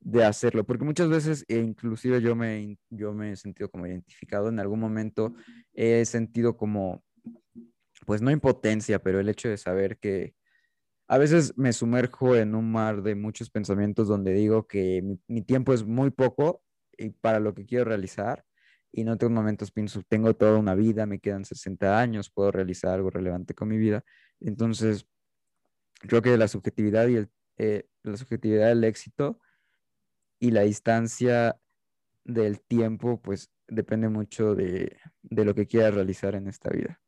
de 0.00 0.24
hacerlo, 0.24 0.64
porque 0.64 0.84
muchas 0.84 1.08
veces, 1.08 1.44
e 1.48 1.58
inclusive 1.58 2.20
yo 2.20 2.34
me, 2.34 2.78
yo 2.90 3.12
me 3.12 3.32
he 3.32 3.36
sentido 3.36 3.70
como 3.70 3.86
identificado, 3.86 4.48
en 4.48 4.58
algún 4.58 4.80
momento 4.80 5.34
he 5.72 6.04
sentido 6.04 6.56
como 6.56 7.04
pues 8.06 8.22
no 8.22 8.30
impotencia, 8.30 9.00
pero 9.00 9.20
el 9.20 9.28
hecho 9.28 9.48
de 9.48 9.56
saber 9.56 9.98
que 9.98 10.34
a 11.08 11.16
veces 11.16 11.56
me 11.56 11.72
sumerjo 11.72 12.36
en 12.36 12.54
un 12.54 12.70
mar 12.70 13.02
de 13.02 13.14
muchos 13.14 13.48
pensamientos 13.48 14.08
donde 14.08 14.32
digo 14.34 14.66
que 14.66 15.02
mi, 15.26 15.42
tiempo 15.42 15.72
es 15.72 15.84
muy 15.84 16.10
poco 16.10 16.62
y 16.98 17.10
para 17.10 17.40
lo 17.40 17.54
que 17.54 17.64
quiero 17.64 17.86
realizar 17.86 18.44
y 18.92 19.02
en 19.02 19.08
otros 19.08 19.30
momentos 19.30 19.70
pienso, 19.70 20.02
tengo 20.06 20.34
toda 20.34 20.58
una 20.58 20.74
vida, 20.74 21.06
me 21.06 21.18
quedan 21.18 21.46
60 21.46 21.98
años, 21.98 22.30
puedo 22.30 22.50
realizar 22.52 22.92
algo 22.92 23.10
relevante 23.10 23.54
con 23.54 23.68
mi 23.68 23.76
vida. 23.76 24.02
Entonces, 24.40 25.06
creo 26.00 26.22
que 26.22 26.36
la 26.38 26.48
subjetividad 26.48 27.08
y 27.08 27.16
el, 27.16 27.30
eh, 27.58 27.86
la 28.02 28.16
subjetividad 28.16 28.68
del 28.68 28.84
éxito 28.84 29.40
y 30.38 30.52
la 30.52 30.62
distancia 30.62 31.58
del 32.24 32.60
tiempo, 32.60 33.20
pues 33.20 33.50
depende 33.66 34.08
mucho 34.08 34.54
de, 34.54 34.96
de 35.22 35.44
lo 35.44 35.54
que 35.54 35.66
quieras 35.66 35.94
realizar 35.94 36.34
en 36.34 36.48
esta 36.48 36.70
vida. 36.70 37.00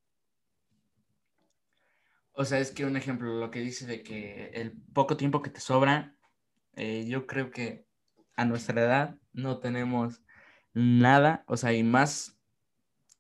O 2.33 2.45
sea, 2.45 2.59
es 2.59 2.71
que 2.71 2.85
un 2.85 2.97
ejemplo, 2.97 3.39
lo 3.39 3.51
que 3.51 3.61
dice 3.61 3.87
de 3.87 4.03
que 4.03 4.51
el 4.55 4.73
poco 4.93 5.17
tiempo 5.17 5.43
que 5.43 5.51
te 5.51 5.61
sobra, 5.61 6.17
eh, 6.77 7.05
yo 7.07 7.27
creo 7.27 7.51
que 7.51 7.87
a 8.37 8.45
nuestra 8.45 8.81
edad 8.81 9.17
no 9.33 9.59
tenemos 9.59 10.23
nada, 10.73 11.45
o 11.47 11.57
sea, 11.57 11.73
y 11.73 11.83
más, 11.83 12.39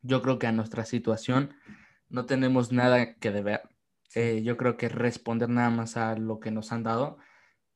yo 0.03 0.23
creo 0.23 0.39
que 0.39 0.47
a 0.47 0.53
nuestra 0.53 0.85
situación 0.85 1.55
no 2.09 2.27
tenemos 2.27 2.73
nada 2.73 3.15
que 3.15 3.31
deber. 3.31 3.63
Eh, 4.15 4.43
yo 4.43 4.57
creo 4.57 4.77
que 4.77 4.89
responder 4.89 5.49
nada 5.49 5.71
más 5.71 5.97
a 5.97 6.17
lo 6.17 6.41
que 6.41 6.51
nos 6.51 6.73
han 6.73 6.83
dado 6.83 7.19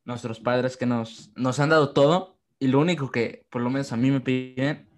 nuestros 0.05 0.41
padres 0.41 0.77
que 0.77 0.87
nos, 0.87 1.33
nos 1.35 1.59
han 1.61 1.71
dado 1.71 1.93
todo 1.93 2.39
y 2.59 2.69
lo 2.69 2.81
único 2.81 3.11
que 3.11 3.47
por 3.51 3.63
lo 3.63 3.71
menos 3.71 3.93
a 3.93 3.97
mí 3.97 4.11
me 4.11 4.21
piden 4.21 4.89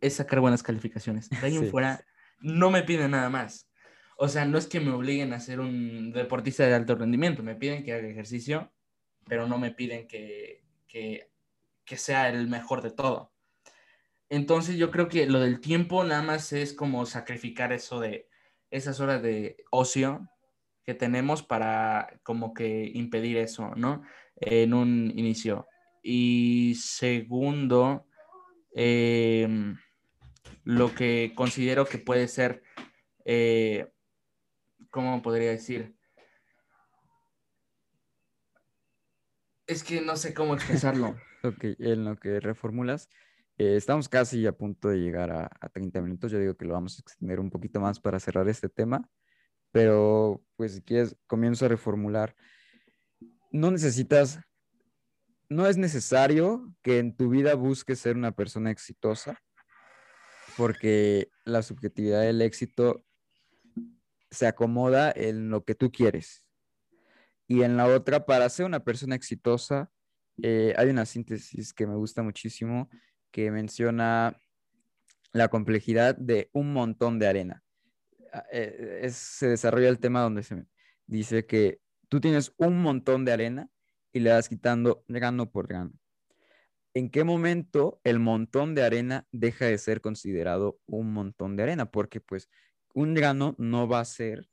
es 0.00 0.16
sacar 0.16 0.40
buenas 0.40 0.62
calificaciones. 0.62 1.30
De 1.30 1.38
ahí 1.38 1.56
en 1.56 1.70
fuera 1.70 2.00
no 2.40 2.70
me 2.70 2.82
piden 2.82 3.12
nada 3.12 3.30
más. 3.30 3.65
O 4.16 4.28
sea, 4.28 4.46
no 4.46 4.58
es 4.58 4.66
que 4.66 4.80
me 4.80 4.92
obliguen 4.92 5.32
a 5.32 5.40
ser 5.40 5.60
un 5.60 6.10
deportista 6.12 6.66
de 6.66 6.74
alto 6.74 6.94
rendimiento, 6.94 7.42
me 7.42 7.54
piden 7.54 7.84
que 7.84 7.92
haga 7.92 8.08
ejercicio, 8.08 8.72
pero 9.26 9.46
no 9.46 9.58
me 9.58 9.72
piden 9.72 10.08
que, 10.08 10.64
que, 10.88 11.30
que 11.84 11.96
sea 11.96 12.28
el 12.30 12.48
mejor 12.48 12.82
de 12.82 12.90
todo. 12.90 13.32
Entonces 14.28 14.76
yo 14.76 14.90
creo 14.90 15.08
que 15.08 15.26
lo 15.26 15.40
del 15.40 15.60
tiempo 15.60 16.02
nada 16.02 16.22
más 16.22 16.52
es 16.52 16.72
como 16.72 17.06
sacrificar 17.06 17.72
eso 17.72 18.00
de 18.00 18.28
esas 18.70 19.00
horas 19.00 19.22
de 19.22 19.64
ocio 19.70 20.28
que 20.84 20.94
tenemos 20.94 21.42
para 21.42 22.20
como 22.22 22.54
que 22.54 22.90
impedir 22.94 23.36
eso, 23.36 23.74
¿no? 23.76 24.02
En 24.36 24.72
un 24.74 25.12
inicio. 25.16 25.66
Y 26.02 26.76
segundo, 26.76 28.06
em, 28.74 29.76
lo 30.64 30.94
que 30.94 31.32
considero 31.34 31.86
que 31.86 31.98
puede 31.98 32.28
ser 32.28 32.62
eh, 33.24 33.88
¿cómo 34.96 35.20
podría 35.20 35.50
decir? 35.50 35.94
Es 39.66 39.84
que 39.84 40.00
no 40.00 40.16
sé 40.16 40.32
cómo 40.32 40.54
expresarlo. 40.54 41.14
ok, 41.44 41.64
en 41.78 42.06
lo 42.06 42.16
que 42.16 42.40
reformulas, 42.40 43.10
eh, 43.58 43.76
estamos 43.76 44.08
casi 44.08 44.46
a 44.46 44.56
punto 44.56 44.88
de 44.88 44.96
llegar 44.96 45.30
a, 45.30 45.50
a, 45.60 45.68
30 45.68 46.00
minutos. 46.00 46.32
Yo 46.32 46.38
digo 46.38 46.56
que 46.56 46.64
lo 46.64 46.72
vamos 46.72 46.96
a 46.96 47.02
extender 47.02 47.40
un 47.40 47.50
poquito 47.50 47.78
más 47.78 48.00
para 48.00 48.18
cerrar 48.18 48.48
este 48.48 48.70
tema, 48.70 49.06
pero 49.70 50.42
pues 50.56 50.76
si 50.76 50.80
quieres, 50.80 51.14
comienzo 51.26 51.66
a 51.66 51.68
reformular. 51.68 52.34
No 53.50 53.70
necesitas, 53.70 54.40
no 55.50 55.66
es 55.66 55.76
necesario 55.76 56.74
que 56.80 57.00
en 57.00 57.14
tu 57.14 57.28
vida 57.28 57.54
busques 57.54 57.98
ser 57.98 58.16
una 58.16 58.32
persona 58.32 58.70
exitosa, 58.70 59.42
porque 60.56 61.28
la 61.44 61.60
subjetividad 61.60 62.22
del 62.22 62.40
éxito 62.40 63.04
se 64.30 64.46
acomoda 64.46 65.12
en 65.14 65.50
lo 65.50 65.64
que 65.64 65.74
tú 65.74 65.90
quieres. 65.90 66.44
Y 67.48 67.62
en 67.62 67.76
la 67.76 67.86
otra, 67.86 68.26
para 68.26 68.48
ser 68.48 68.66
una 68.66 68.82
persona 68.82 69.14
exitosa, 69.14 69.90
eh, 70.42 70.74
hay 70.76 70.88
una 70.88 71.06
síntesis 71.06 71.72
que 71.72 71.86
me 71.86 71.94
gusta 71.94 72.22
muchísimo 72.22 72.90
que 73.30 73.50
menciona 73.50 74.36
la 75.32 75.48
complejidad 75.48 76.16
de 76.16 76.50
un 76.52 76.72
montón 76.72 77.18
de 77.18 77.26
arena. 77.26 77.62
Ah, 78.32 78.44
eh, 78.52 79.08
se 79.12 79.48
desarrolla 79.48 79.88
el 79.88 79.98
tema 79.98 80.22
donde 80.22 80.42
se 80.42 80.66
dice 81.06 81.46
que 81.46 81.80
tú 82.08 82.20
tienes 82.20 82.52
un 82.56 82.82
montón 82.82 83.24
de 83.24 83.32
arena 83.32 83.70
y 84.12 84.20
le 84.20 84.30
vas 84.30 84.48
quitando 84.48 85.04
grano 85.08 85.50
por 85.50 85.66
grano. 85.68 85.92
¿En 86.94 87.10
qué 87.10 87.24
momento 87.24 88.00
el 88.04 88.18
montón 88.18 88.74
de 88.74 88.82
arena 88.82 89.26
deja 89.30 89.66
de 89.66 89.76
ser 89.76 90.00
considerado 90.00 90.80
un 90.86 91.12
montón 91.12 91.54
de 91.54 91.62
arena? 91.62 91.90
Porque 91.90 92.20
pues 92.20 92.48
un 92.96 93.12
grano 93.12 93.54
no 93.58 93.86
va 93.86 94.00
a 94.00 94.04
ser 94.06 94.48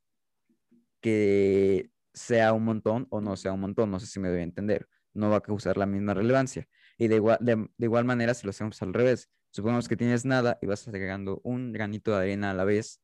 que 1.00 1.90
sea 2.14 2.52
un 2.52 2.66
montón 2.66 3.08
o 3.10 3.22
no 3.22 3.38
sea 3.38 3.54
un 3.54 3.62
montón, 3.62 3.90
no 3.90 4.02
sé 4.02 4.06
si 4.06 4.20
me 4.20 4.28
debe 4.28 4.44
entender, 4.44 4.90
no 5.14 5.30
va 5.30 5.38
a 5.38 5.42
causar 5.42 5.78
la 5.78 5.86
misma 5.86 6.14
relevancia. 6.14 6.68
Y 6.98 7.08
de 7.08 7.16
igual, 7.16 7.38
de, 7.40 7.70
igual 7.78 8.04
manera, 8.04 8.34
si 8.34 8.46
lo 8.46 8.50
hacemos 8.50 8.82
al 8.82 8.94
revés, 8.94 9.30
supongamos 9.50 9.88
que 9.88 9.96
tienes 9.96 10.26
nada 10.26 10.60
y 10.62 10.66
vas 10.66 10.86
agregando 10.90 11.40
un 11.46 11.72
granito 11.72 12.12
de 12.12 12.18
arena 12.18 12.52
a 12.52 12.54
la 12.54 12.66
vez, 12.66 13.02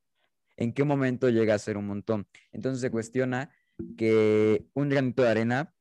en 0.58 0.74
qué 0.74 0.84
momento 0.84 1.30
llega 1.30 1.54
a 1.56 1.60
ser 1.60 1.78
un 1.78 1.88
montón. 1.88 2.28
Entonces 2.52 2.82
se 2.82 2.92
cuestiona 2.92 3.50
que 3.98 4.66
un 4.74 4.90
granito 4.90 5.24
de 5.24 5.30
arena, 5.30 5.74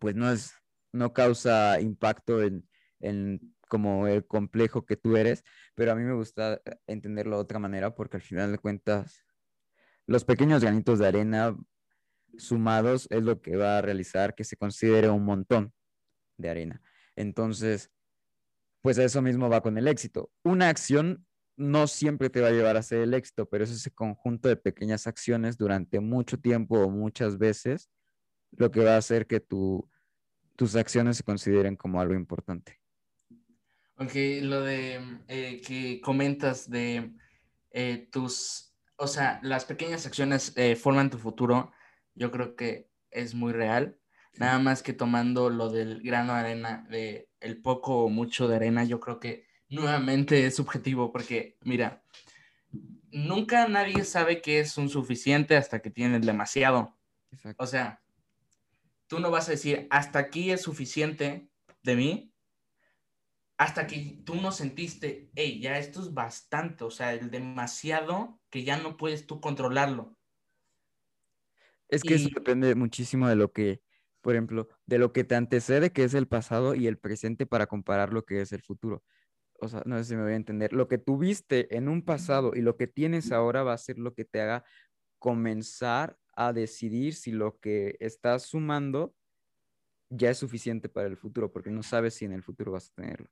pues 0.00 0.16
no 0.16 0.28
es, 0.28 0.54
no 0.90 1.12
causa 1.12 1.80
impacto 1.80 2.42
en, 2.42 2.68
en 2.98 3.55
como 3.66 4.06
el 4.06 4.26
complejo 4.26 4.84
que 4.86 4.96
tú 4.96 5.16
eres, 5.16 5.44
pero 5.74 5.92
a 5.92 5.94
mí 5.94 6.02
me 6.02 6.14
gusta 6.14 6.60
entenderlo 6.86 7.36
de 7.36 7.42
otra 7.42 7.58
manera 7.58 7.94
porque 7.94 8.16
al 8.16 8.22
final 8.22 8.52
de 8.52 8.58
cuentas, 8.58 9.24
los 10.06 10.24
pequeños 10.24 10.62
granitos 10.62 10.98
de 10.98 11.06
arena 11.08 11.56
sumados 12.38 13.06
es 13.10 13.22
lo 13.22 13.40
que 13.40 13.56
va 13.56 13.78
a 13.78 13.82
realizar 13.82 14.34
que 14.34 14.44
se 14.44 14.56
considere 14.56 15.08
un 15.08 15.24
montón 15.24 15.72
de 16.36 16.50
arena. 16.50 16.82
Entonces, 17.14 17.90
pues 18.82 18.98
eso 18.98 19.22
mismo 19.22 19.48
va 19.48 19.62
con 19.62 19.78
el 19.78 19.88
éxito. 19.88 20.30
Una 20.44 20.68
acción 20.68 21.26
no 21.56 21.86
siempre 21.86 22.30
te 22.30 22.40
va 22.40 22.48
a 22.48 22.52
llevar 22.52 22.76
a 22.76 22.82
ser 22.82 23.00
el 23.00 23.14
éxito, 23.14 23.48
pero 23.48 23.64
es 23.64 23.70
ese 23.70 23.90
conjunto 23.90 24.48
de 24.48 24.56
pequeñas 24.56 25.06
acciones 25.06 25.56
durante 25.56 26.00
mucho 26.00 26.38
tiempo 26.38 26.78
o 26.78 26.90
muchas 26.90 27.38
veces 27.38 27.90
lo 28.52 28.70
que 28.70 28.84
va 28.84 28.94
a 28.94 28.98
hacer 28.98 29.26
que 29.26 29.40
tu, 29.40 29.88
tus 30.56 30.76
acciones 30.76 31.16
se 31.16 31.22
consideren 31.22 31.76
como 31.76 32.00
algo 32.00 32.14
importante. 32.14 32.78
Ok, 33.98 34.12
lo 34.42 34.60
de 34.60 35.00
eh, 35.28 35.62
que 35.66 36.02
comentas 36.02 36.68
de 36.68 37.12
eh, 37.70 38.08
tus, 38.12 38.74
o 38.96 39.06
sea, 39.06 39.40
las 39.42 39.64
pequeñas 39.64 40.04
acciones 40.06 40.52
eh, 40.56 40.76
forman 40.76 41.08
tu 41.08 41.16
futuro, 41.16 41.72
yo 42.14 42.30
creo 42.30 42.56
que 42.56 42.90
es 43.10 43.34
muy 43.34 43.52
real. 43.52 43.98
Nada 44.38 44.58
más 44.58 44.82
que 44.82 44.92
tomando 44.92 45.48
lo 45.48 45.70
del 45.70 46.02
grano 46.02 46.34
de 46.34 46.40
arena, 46.40 46.86
de 46.90 47.30
el 47.40 47.62
poco 47.62 48.04
o 48.04 48.10
mucho 48.10 48.48
de 48.48 48.56
arena, 48.56 48.84
yo 48.84 49.00
creo 49.00 49.18
que 49.18 49.46
nuevamente 49.70 50.44
es 50.44 50.56
subjetivo, 50.56 51.10
porque 51.10 51.56
mira, 51.62 52.02
nunca 53.10 53.66
nadie 53.66 54.04
sabe 54.04 54.42
que 54.42 54.60
es 54.60 54.76
un 54.76 54.90
suficiente 54.90 55.56
hasta 55.56 55.80
que 55.80 55.90
tienes 55.90 56.20
demasiado. 56.26 56.98
O 57.56 57.66
sea, 57.66 58.02
tú 59.06 59.20
no 59.20 59.30
vas 59.30 59.48
a 59.48 59.52
decir, 59.52 59.86
hasta 59.88 60.18
aquí 60.18 60.50
es 60.50 60.60
suficiente 60.60 61.48
de 61.82 61.96
mí, 61.96 62.35
hasta 63.58 63.86
que 63.86 64.20
tú 64.24 64.34
no 64.36 64.52
sentiste, 64.52 65.30
hey, 65.34 65.60
ya 65.60 65.78
esto 65.78 66.00
es 66.00 66.12
bastante, 66.12 66.84
o 66.84 66.90
sea, 66.90 67.14
el 67.14 67.30
demasiado 67.30 68.40
que 68.50 68.64
ya 68.64 68.76
no 68.78 68.96
puedes 68.96 69.26
tú 69.26 69.40
controlarlo. 69.40 70.16
Es 71.88 72.02
que 72.02 72.14
eso 72.14 72.28
depende 72.34 72.74
muchísimo 72.74 73.28
de 73.28 73.36
lo 73.36 73.52
que, 73.52 73.80
por 74.20 74.34
ejemplo, 74.34 74.68
de 74.86 74.98
lo 74.98 75.12
que 75.12 75.24
te 75.24 75.36
antecede, 75.36 75.92
que 75.92 76.04
es 76.04 76.14
el 76.14 76.26
pasado, 76.26 76.74
y 76.74 76.86
el 76.86 76.98
presente 76.98 77.46
para 77.46 77.66
comparar 77.66 78.12
lo 78.12 78.24
que 78.24 78.40
es 78.40 78.52
el 78.52 78.62
futuro. 78.62 79.04
O 79.58 79.68
sea, 79.68 79.82
no 79.86 79.96
sé 79.98 80.04
si 80.04 80.16
me 80.16 80.22
voy 80.22 80.32
a 80.32 80.36
entender. 80.36 80.72
Lo 80.72 80.88
que 80.88 80.98
tuviste 80.98 81.74
en 81.76 81.88
un 81.88 82.02
pasado 82.02 82.52
y 82.54 82.60
lo 82.60 82.76
que 82.76 82.86
tienes 82.88 83.32
ahora 83.32 83.62
va 83.62 83.72
a 83.72 83.78
ser 83.78 83.98
lo 83.98 84.14
que 84.14 84.24
te 84.24 84.40
haga 84.40 84.64
comenzar 85.18 86.18
a 86.34 86.52
decidir 86.52 87.14
si 87.14 87.32
lo 87.32 87.58
que 87.58 87.96
estás 88.00 88.42
sumando 88.44 89.14
ya 90.10 90.30
es 90.30 90.38
suficiente 90.38 90.88
para 90.88 91.08
el 91.08 91.16
futuro, 91.16 91.52
porque 91.52 91.70
no 91.70 91.82
sabes 91.82 92.14
si 92.14 92.24
en 92.26 92.32
el 92.32 92.42
futuro 92.42 92.72
vas 92.72 92.90
a 92.90 92.94
tenerlo. 93.02 93.28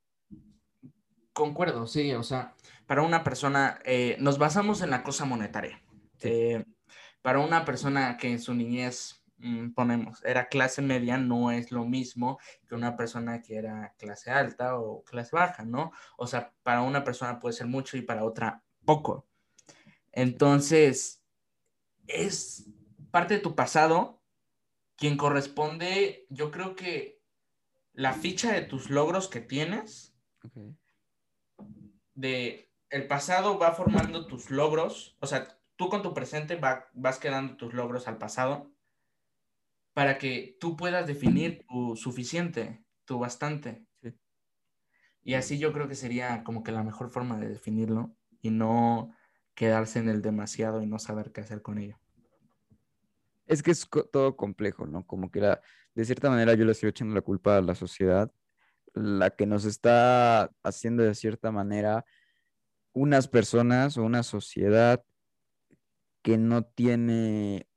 Concuerdo, 1.33 1.87
sí, 1.87 2.12
o 2.12 2.23
sea, 2.23 2.55
para 2.87 3.03
una 3.03 3.25
persona, 3.25 3.81
eh, 3.85 4.16
nos 4.20 4.38
basamos 4.38 4.83
en 4.83 4.90
la 4.90 5.03
cosa 5.03 5.25
monetaria. 5.25 5.83
Eh, 6.20 6.64
para 7.23 7.40
una 7.40 7.64
persona 7.64 8.16
que 8.16 8.31
en 8.31 8.38
su 8.38 8.55
niñez, 8.55 9.25
mm, 9.38 9.70
ponemos, 9.70 10.23
era 10.25 10.49
clase 10.49 10.81
media, 10.83 11.16
no 11.16 11.51
es 11.51 11.73
lo 11.73 11.85
mismo 11.85 12.38
que 12.68 12.75
una 12.75 12.97
persona 12.97 13.42
que 13.42 13.57
era 13.57 13.94
clase 13.99 14.31
alta 14.31 14.79
o 14.79 15.03
clase 15.05 15.35
baja, 15.35 15.64
¿no? 15.64 15.92
O 16.16 16.27
sea, 16.27 16.53
para 16.62 16.83
una 16.83 17.03
persona 17.03 17.40
puede 17.40 17.55
ser 17.55 17.66
mucho 17.66 17.97
y 17.97 18.03
para 18.03 18.25
otra 18.25 18.62
poco. 18.85 19.27
Entonces, 20.12 21.25
es 22.07 22.68
parte 23.11 23.35
de 23.35 23.40
tu 23.40 23.55
pasado 23.55 24.23
quien 24.97 25.16
corresponde, 25.16 26.27
yo 26.29 26.51
creo 26.51 26.77
que 26.77 27.20
la 27.92 28.12
ficha 28.12 28.53
de 28.53 28.62
tus 28.62 28.90
logros 28.90 29.29
que 29.29 29.40
tienes, 29.40 30.13
de 32.14 32.70
el 32.90 33.07
pasado 33.07 33.59
va 33.59 33.72
formando 33.72 34.26
tus 34.26 34.50
logros, 34.50 35.16
o 35.20 35.26
sea, 35.26 35.59
tú 35.76 35.88
con 35.88 36.02
tu 36.02 36.14
presente 36.14 36.61
vas 36.94 37.18
quedando 37.18 37.57
tus 37.57 37.74
logros 37.74 38.07
al 38.07 38.18
pasado 38.18 38.70
para 39.94 40.18
que 40.18 40.57
tú 40.61 40.76
puedas 40.76 41.07
definir 41.07 41.64
tu 41.68 41.96
suficiente, 41.96 42.85
tu 43.04 43.18
bastante. 43.18 43.87
Y 45.22 45.35
así 45.35 45.59
yo 45.59 45.72
creo 45.72 45.88
que 45.88 45.94
sería 45.94 46.44
como 46.44 46.62
que 46.62 46.72
la 46.72 46.83
mejor 46.83 47.11
forma 47.11 47.38
de 47.38 47.48
definirlo 47.48 48.14
y 48.42 48.50
no 48.50 49.14
quedarse 49.54 49.98
en 49.98 50.09
el 50.09 50.20
demasiado 50.20 50.83
y 50.83 50.87
no 50.87 50.98
saber 50.98 51.33
qué 51.33 51.40
hacer 51.40 51.62
con 51.62 51.78
ello. 51.78 51.98
Es 53.46 53.62
que 53.62 53.70
es 53.70 53.88
todo 54.12 54.37
complejo, 54.37 54.87
¿no? 54.87 55.07
Como 55.07 55.30
que 55.30 55.40
la, 55.40 55.61
de 55.94 56.04
cierta 56.04 56.28
manera 56.28 56.54
yo 56.54 56.64
le 56.64 56.72
estoy 56.72 56.90
echando 56.90 57.14
la 57.14 57.22
culpa 57.22 57.57
a 57.57 57.62
la 57.62 57.74
sociedad, 57.74 58.30
la 58.94 59.30
que 59.30 59.46
nos 59.46 59.64
está 59.64 60.50
haciendo 60.62 61.02
de 61.02 61.14
cierta 61.14 61.50
manera 61.50 62.04
unas 62.92 63.28
personas 63.28 63.98
o 63.98 64.04
una 64.04 64.22
sociedad 64.22 65.04
que 66.22 66.38
no 66.38 66.64
tiene 66.64 67.68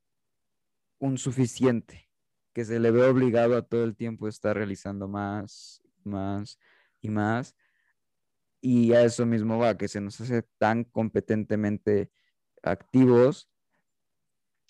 un 0.99 1.17
suficiente, 1.17 2.09
que 2.53 2.65
se 2.65 2.79
le 2.79 2.91
ve 2.91 3.03
obligado 3.03 3.57
a 3.57 3.63
todo 3.63 3.83
el 3.83 3.95
tiempo 3.95 4.27
estar 4.27 4.55
realizando 4.55 5.07
más, 5.07 5.81
más 6.03 6.59
y 7.01 7.09
más. 7.09 7.55
Y 8.61 8.93
a 8.93 9.03
eso 9.03 9.25
mismo 9.25 9.57
va, 9.57 9.77
que 9.77 9.87
se 9.87 10.01
nos 10.01 10.21
hace 10.21 10.43
tan 10.57 10.83
competentemente 10.83 12.11
activos 12.63 13.49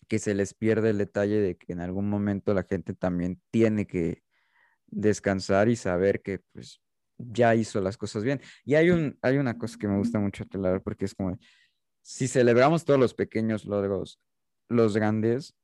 que 0.07 0.19
se 0.19 0.33
les 0.33 0.53
pierde 0.53 0.91
el 0.91 0.97
detalle 0.97 1.39
de 1.39 1.57
que 1.57 1.73
en 1.73 1.81
algún 1.81 2.09
momento 2.09 2.53
la 2.53 2.63
gente 2.63 2.93
también 2.93 3.41
tiene 3.51 3.85
que 3.87 4.23
descansar 4.87 5.69
y 5.69 5.75
saber 5.75 6.21
que 6.21 6.39
pues 6.53 6.81
ya 7.17 7.55
hizo 7.55 7.81
las 7.81 7.97
cosas 7.97 8.23
bien. 8.23 8.41
Y 8.65 8.75
hay, 8.75 8.89
un, 8.89 9.17
hay 9.21 9.37
una 9.37 9.57
cosa 9.57 9.77
que 9.77 9.87
me 9.87 9.97
gusta 9.97 10.19
mucho 10.19 10.43
aclarar 10.43 10.81
porque 10.81 11.05
es 11.05 11.15
como, 11.15 11.37
si 12.01 12.27
celebramos 12.27 12.85
todos 12.85 12.99
los 12.99 13.13
pequeños 13.13 13.65
logros, 13.65 14.19
los 14.69 14.95
grandes 14.95 15.55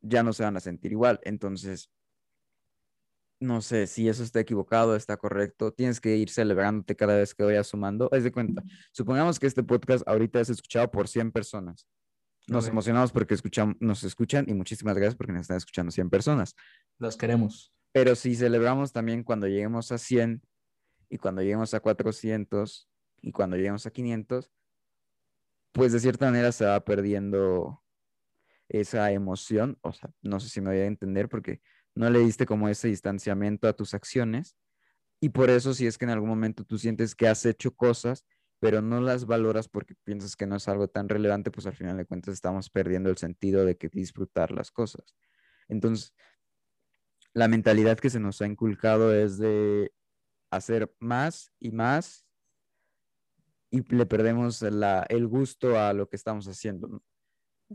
ya 0.00 0.22
no 0.22 0.32
se 0.32 0.44
van 0.44 0.56
a 0.56 0.60
sentir 0.60 0.92
igual. 0.92 1.20
Entonces, 1.24 1.90
no 3.40 3.60
sé 3.62 3.86
si 3.86 4.08
eso 4.08 4.22
está 4.22 4.40
equivocado, 4.40 4.96
está 4.96 5.16
correcto. 5.16 5.72
Tienes 5.72 6.00
que 6.00 6.16
ir 6.16 6.30
celebrándote 6.30 6.96
cada 6.96 7.16
vez 7.16 7.34
que 7.34 7.44
vayas 7.44 7.68
sumando. 7.68 8.08
Es 8.12 8.24
de 8.24 8.32
cuenta, 8.32 8.62
supongamos 8.92 9.38
que 9.38 9.46
este 9.46 9.62
podcast 9.62 10.06
ahorita 10.08 10.40
es 10.40 10.50
escuchado 10.50 10.90
por 10.90 11.08
100 11.08 11.32
personas. 11.32 11.86
Nos 12.48 12.66
emocionamos 12.66 13.12
porque 13.12 13.34
escuchamos, 13.34 13.76
nos 13.78 14.02
escuchan 14.04 14.46
y 14.48 14.54
muchísimas 14.54 14.96
gracias 14.96 15.16
porque 15.16 15.32
nos 15.32 15.42
están 15.42 15.58
escuchando 15.58 15.92
100 15.92 16.10
personas. 16.10 16.54
Los 16.98 17.16
queremos. 17.16 17.72
Pero 17.98 18.14
si 18.14 18.36
celebramos 18.36 18.92
también 18.92 19.24
cuando 19.24 19.48
lleguemos 19.48 19.90
a 19.90 19.98
100 19.98 20.40
y 21.10 21.18
cuando 21.18 21.42
lleguemos 21.42 21.74
a 21.74 21.80
400 21.80 22.88
y 23.22 23.32
cuando 23.32 23.56
lleguemos 23.56 23.86
a 23.86 23.90
500, 23.90 24.52
pues 25.72 25.92
de 25.92 25.98
cierta 25.98 26.26
manera 26.26 26.52
se 26.52 26.64
va 26.64 26.78
perdiendo 26.84 27.82
esa 28.68 29.10
emoción. 29.10 29.78
O 29.80 29.92
sea, 29.92 30.12
no 30.22 30.38
sé 30.38 30.48
si 30.48 30.60
me 30.60 30.70
voy 30.70 30.78
a 30.78 30.86
entender 30.86 31.28
porque 31.28 31.60
no 31.96 32.08
le 32.08 32.20
diste 32.20 32.46
como 32.46 32.68
ese 32.68 32.86
distanciamiento 32.86 33.66
a 33.66 33.72
tus 33.72 33.94
acciones. 33.94 34.56
Y 35.18 35.30
por 35.30 35.50
eso 35.50 35.74
si 35.74 35.88
es 35.88 35.98
que 35.98 36.04
en 36.04 36.12
algún 36.12 36.28
momento 36.28 36.62
tú 36.62 36.78
sientes 36.78 37.16
que 37.16 37.26
has 37.26 37.44
hecho 37.46 37.74
cosas, 37.74 38.24
pero 38.60 38.80
no 38.80 39.00
las 39.00 39.26
valoras 39.26 39.66
porque 39.68 39.96
piensas 40.04 40.36
que 40.36 40.46
no 40.46 40.54
es 40.54 40.68
algo 40.68 40.86
tan 40.86 41.08
relevante, 41.08 41.50
pues 41.50 41.66
al 41.66 41.74
final 41.74 41.96
de 41.96 42.06
cuentas 42.06 42.34
estamos 42.34 42.70
perdiendo 42.70 43.10
el 43.10 43.16
sentido 43.16 43.64
de 43.64 43.76
que 43.76 43.88
disfrutar 43.88 44.52
las 44.52 44.70
cosas. 44.70 45.16
Entonces, 45.66 46.14
la 47.38 47.46
mentalidad 47.46 47.98
que 47.98 48.10
se 48.10 48.18
nos 48.18 48.42
ha 48.42 48.46
inculcado 48.46 49.14
es 49.14 49.38
de 49.38 49.92
hacer 50.50 50.92
más 50.98 51.52
y 51.60 51.70
más 51.70 52.26
y 53.70 53.82
le 53.94 54.06
perdemos 54.06 54.60
el 54.62 55.26
gusto 55.28 55.78
a 55.78 55.92
lo 55.92 56.08
que 56.08 56.16
estamos 56.16 56.48
haciendo. 56.48 57.00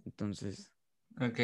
Entonces. 0.05 0.69
Ok, 1.21 1.39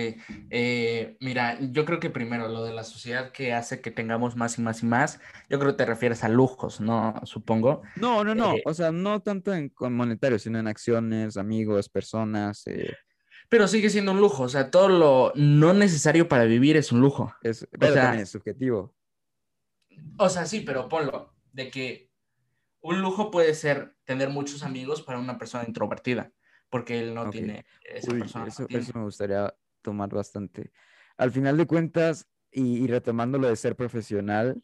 eh, 0.50 1.16
mira, 1.22 1.60
yo 1.62 1.86
creo 1.86 2.00
que 2.00 2.10
primero 2.10 2.50
lo 2.50 2.64
de 2.64 2.74
la 2.74 2.84
sociedad 2.84 3.32
que 3.32 3.54
hace 3.54 3.80
que 3.80 3.92
tengamos 3.92 4.36
más 4.36 4.58
y 4.58 4.64
más 4.64 4.84
y 4.84 4.88
más, 4.88 5.22
yo 5.48 5.60
creo 5.60 5.72
que 5.72 5.78
te 5.78 5.86
refieres 5.86 6.24
a 6.24 6.30
lujos, 6.30 6.82
¿no? 6.82 7.14
Supongo. 7.24 7.84
No, 7.96 8.24
no, 8.26 8.36
no, 8.36 8.56
eh, 8.56 8.64
o 8.66 8.74
sea, 8.74 8.92
no 8.92 9.22
tanto 9.22 9.54
en 9.54 9.72
monetario, 9.80 10.40
sino 10.40 10.60
en 10.60 10.68
acciones, 10.68 11.38
amigos, 11.38 11.88
personas. 11.88 12.68
Eh. 12.68 12.92
Pero 13.50 13.68
sigue 13.68 13.90
siendo 13.90 14.12
un 14.12 14.22
lujo, 14.22 14.44
o 14.44 14.50
sea, 14.50 14.70
todo 14.70 14.90
lo 14.90 15.34
no 15.36 15.74
necesario 15.74 16.28
para 16.28 16.46
vivir 16.46 16.78
es 16.78 16.92
un 16.92 17.02
lujo. 17.02 17.34
Es, 17.42 17.68
pero 17.72 17.96
también 17.96 18.24
es 18.24 18.30
subjetivo. 18.30 18.96
O 20.18 20.30
sea, 20.30 20.46
sí, 20.46 20.62
pero 20.62 20.88
ponlo, 20.88 21.34
de 21.52 21.72
que 21.72 22.12
un 22.82 23.02
lujo 23.02 23.32
puede 23.32 23.56
ser 23.56 23.96
tener 24.06 24.30
muchos 24.30 24.62
amigos 24.62 25.02
para 25.02 25.18
una 25.18 25.40
persona 25.40 25.66
introvertida, 25.68 26.32
porque 26.70 27.00
él 27.00 27.16
no 27.16 27.32
tiene 27.32 27.66
esa 27.84 28.12
persona. 28.12 28.48
Eso, 28.48 28.68
me 28.94 29.04
gustaría 29.04 29.54
tomar 29.82 30.10
bastante. 30.10 30.72
Al 31.18 31.32
final 31.32 31.58
de 31.58 31.66
cuentas, 31.66 32.30
y, 32.52 32.86
retomando 32.86 33.40
lo 33.40 33.48
de 33.48 33.56
ser 33.56 33.76
profesional, 33.76 34.62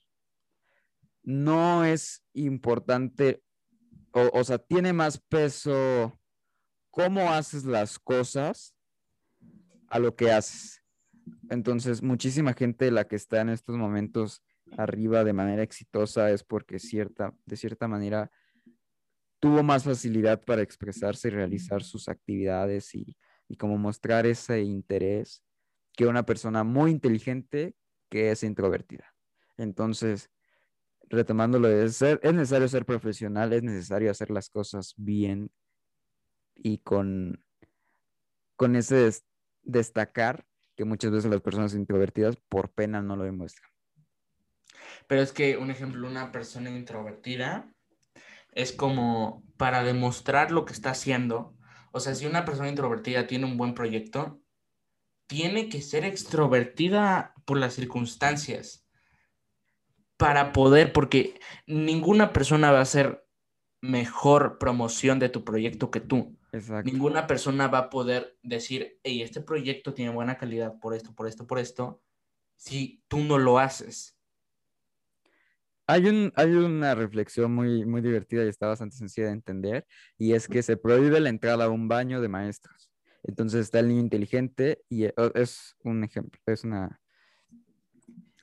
no 1.24 1.84
es 1.86 2.24
importante, 2.34 3.44
o, 4.12 4.30
o 4.32 4.44
sea, 4.44 4.60
tiene 4.60 4.94
más 4.94 5.18
peso 5.18 6.20
cómo 6.92 7.32
haces 7.32 7.66
las 7.66 7.98
cosas 7.98 8.75
a 9.90 10.00
lo 10.00 10.16
que 10.16 10.32
haces. 10.32 10.84
Entonces, 11.50 12.02
muchísima 12.02 12.54
gente 12.54 12.92
la 12.92 13.08
que 13.08 13.16
está 13.16 13.42
en 13.42 13.50
estos 13.50 13.78
momentos 13.78 14.44
arriba 14.78 15.24
de 15.24 15.34
manera 15.34 15.64
exitosa 15.64 16.32
es 16.32 16.44
porque 16.44 16.80
cierta, 16.80 17.34
de 17.46 17.58
cierta 17.58 17.88
manera 17.88 18.32
tuvo 19.40 19.64
más 19.64 19.84
facilidad 19.84 20.44
para 20.44 20.62
expresarse 20.62 21.28
y 21.28 21.32
realizar 21.32 21.84
sus 21.84 22.10
actividades 22.10 22.96
y, 22.96 23.16
y 23.48 23.58
como 23.58 23.78
mostrar 23.78 24.26
ese 24.26 24.62
interés 24.62 25.44
que 25.96 26.08
una 26.08 26.26
persona 26.26 26.64
muy 26.64 26.92
inteligente 26.92 27.76
que 28.10 28.32
es 28.32 28.44
introvertida. 28.44 29.14
Entonces, 29.58 30.30
retomándolo, 31.10 31.70
es, 31.70 32.02
es 32.02 32.34
necesario 32.34 32.68
ser 32.68 32.86
profesional, 32.86 33.54
es 33.54 33.64
necesario 33.64 34.12
hacer 34.12 34.32
las 34.32 34.50
cosas 34.50 34.94
bien 34.98 35.52
y 36.56 36.80
con, 36.80 37.44
con 38.56 38.76
ese 38.76 39.12
destacar 39.66 40.46
que 40.76 40.86
muchas 40.86 41.12
veces 41.12 41.32
las 41.32 41.42
personas 41.42 41.74
introvertidas 41.74 42.38
por 42.50 42.72
pena 42.72 43.02
no 43.02 43.16
lo 43.16 43.24
demuestran. 43.24 43.70
Pero 45.08 45.22
es 45.22 45.32
que, 45.32 45.58
un 45.58 45.72
ejemplo, 45.72 46.08
una 46.08 46.32
persona 46.32 46.70
introvertida 46.70 47.72
es 48.52 48.72
como 48.72 49.44
para 49.58 49.84
demostrar 49.84 50.52
lo 50.52 50.66
que 50.66 50.74
está 50.74 50.92
haciendo. 50.92 51.56
O 51.92 52.00
sea, 52.00 52.16
si 52.16 52.26
una 52.26 52.46
persona 52.46 52.70
introvertida 52.70 53.28
tiene 53.28 53.46
un 53.46 53.58
buen 53.58 53.74
proyecto, 53.74 54.42
tiene 55.28 55.70
que 55.70 55.82
ser 55.82 56.06
extrovertida 56.06 57.34
por 57.46 57.58
las 57.58 57.74
circunstancias 57.74 58.88
para 60.18 60.54
poder, 60.54 60.94
porque 60.94 61.40
ninguna 61.68 62.32
persona 62.32 62.72
va 62.72 62.80
a 62.80 62.84
hacer 62.84 63.25
mejor 63.90 64.58
promoción 64.58 65.20
de 65.20 65.30
tu 65.30 65.44
proyecto 65.44 65.92
que 65.92 66.00
tú. 66.00 66.38
Ninguna 66.84 67.28
persona 67.28 67.68
va 67.68 67.80
a 67.80 67.90
poder 67.90 68.38
decir, 68.42 69.00
hey, 69.04 69.22
este 69.22 69.42
proyecto 69.42 69.94
tiene 69.94 70.12
buena 70.12 70.38
calidad 70.38 70.80
por 70.80 70.94
esto, 70.94 71.14
por 71.14 71.28
esto, 71.28 71.46
por 71.46 71.60
esto, 71.60 72.02
si 72.56 73.04
tú 73.08 73.20
no 73.20 73.38
lo 73.38 73.60
haces. 73.60 74.18
Hay, 75.88 76.08
un, 76.08 76.32
hay 76.36 76.52
una 76.52 76.96
reflexión 76.96 77.54
muy, 77.54 77.86
muy 77.86 78.02
divertida 78.02 78.44
y 78.44 78.48
está 78.48 78.68
bastante 78.68 78.96
sencilla 78.96 79.28
de 79.28 79.34
entender, 79.34 79.86
y 80.18 80.34
es 80.34 80.48
que 80.48 80.64
se 80.64 80.78
prohíbe 80.78 81.20
la 81.20 81.30
entrada 81.30 81.66
a 81.66 81.70
un 81.70 81.88
baño 81.88 82.22
de 82.22 82.30
maestros. 82.30 82.90
Entonces 83.24 83.62
está 83.62 83.80
el 83.80 83.90
niño 83.90 84.02
inteligente 84.02 84.82
y 84.90 85.06
e, 85.06 85.14
es 85.34 85.76
un 85.84 86.04
ejemplo, 86.04 86.40
es 86.46 86.64
una 86.64 87.00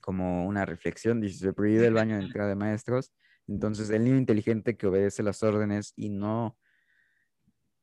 como 0.00 0.46
una 0.46 0.66
reflexión, 0.66 1.20
dice, 1.20 1.38
se 1.38 1.52
prohíbe 1.52 1.86
el 1.86 1.94
baño 1.94 2.16
de 2.16 2.24
entrada 2.24 2.50
de 2.50 2.56
maestros. 2.56 3.12
Entonces 3.48 3.90
el 3.90 4.04
niño 4.04 4.16
inteligente 4.16 4.76
que 4.76 4.86
obedece 4.86 5.22
las 5.22 5.42
órdenes 5.42 5.92
y 5.96 6.08
no 6.10 6.56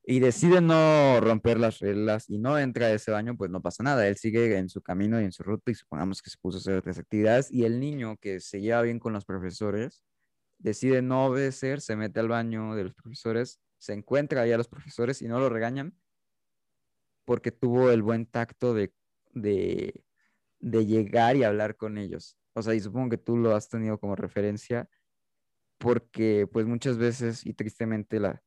y 0.04 0.20
decide 0.20 0.60
no 0.60 1.20
romper 1.22 1.60
las 1.60 1.80
reglas 1.80 2.28
y 2.30 2.40
no 2.40 2.58
entra 2.58 2.88
a 2.88 2.92
ese 2.94 3.12
baño, 3.12 3.38
pues 3.38 3.52
no 3.52 3.62
pasa 3.62 3.84
nada. 3.84 4.08
Él 4.08 4.18
sigue 4.18 4.58
en 4.58 4.68
su 4.68 4.82
camino 4.82 5.22
y 5.22 5.26
en 5.26 5.32
su 5.32 5.44
ruta 5.44 5.70
y 5.70 5.76
supongamos 5.76 6.24
que 6.24 6.32
se 6.32 6.38
puso 6.42 6.58
a 6.58 6.62
hacer 6.62 6.78
otras 6.78 6.98
actividades 6.98 7.52
y 7.52 7.64
el 7.66 7.80
niño 7.80 8.18
que 8.18 8.40
se 8.40 8.60
lleva 8.60 8.82
bien 8.82 8.98
con 8.98 9.14
los 9.14 9.26
profesores 9.26 10.04
decide 10.58 11.02
no 11.02 11.28
obedecer, 11.28 11.80
se 11.82 11.96
mete 11.96 12.20
al 12.20 12.28
baño 12.28 12.76
de 12.76 12.86
los 12.86 12.94
profesores, 12.94 13.60
se 13.78 13.94
encuentra 13.94 14.42
ahí 14.42 14.52
a 14.52 14.58
los 14.58 14.68
profesores 14.68 15.22
y 15.22 15.28
no 15.28 15.40
lo 15.40 15.50
regañan 15.50 15.96
porque 17.26 17.52
tuvo 17.52 17.92
el 17.92 18.02
buen 18.02 18.26
tacto 18.26 18.74
de, 18.74 18.92
de, 19.34 20.04
de 20.60 20.86
llegar 20.86 21.36
y 21.36 21.44
hablar 21.44 21.78
con 21.78 21.98
ellos. 21.98 22.38
O 22.54 22.64
sea, 22.64 22.74
y 22.74 22.80
supongo 22.80 23.12
que 23.12 23.18
tú 23.18 23.38
lo 23.38 23.56
has 23.56 23.70
tenido 23.70 24.00
como 24.00 24.16
referencia 24.16 24.90
porque 25.80 26.48
pues 26.52 26.68
muchas 26.68 26.98
veces 26.98 27.46
y 27.46 27.54
tristemente 27.54 28.20
la, 28.20 28.44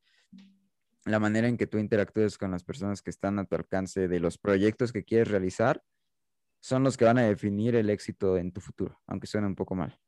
la 1.03 1.19
manera 1.19 1.47
en 1.47 1.57
que 1.57 1.67
tú 1.67 1.77
interactúes 1.77 2.37
con 2.37 2.51
las 2.51 2.63
personas 2.63 3.01
que 3.01 3.09
están 3.09 3.39
a 3.39 3.45
tu 3.45 3.55
alcance 3.55 4.07
de 4.07 4.19
los 4.19 4.37
proyectos 4.37 4.93
que 4.93 5.03
quieres 5.03 5.27
realizar 5.27 5.83
son 6.61 6.83
los 6.83 6.95
que 6.95 7.05
van 7.05 7.17
a 7.17 7.23
definir 7.23 7.75
el 7.75 7.89
éxito 7.89 8.37
en 8.37 8.53
tu 8.53 8.61
futuro, 8.61 9.01
aunque 9.05 9.27
suene 9.27 9.47
un 9.47 9.55
poco 9.55 9.75
mal. 9.75 9.99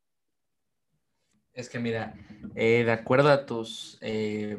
Es 1.51 1.67
que 1.67 1.79
mira, 1.79 2.13
eh, 2.55 2.83
de 2.85 2.91
acuerdo 2.91 3.29
a 3.29 3.45
tus... 3.45 3.97
Eh, 4.01 4.57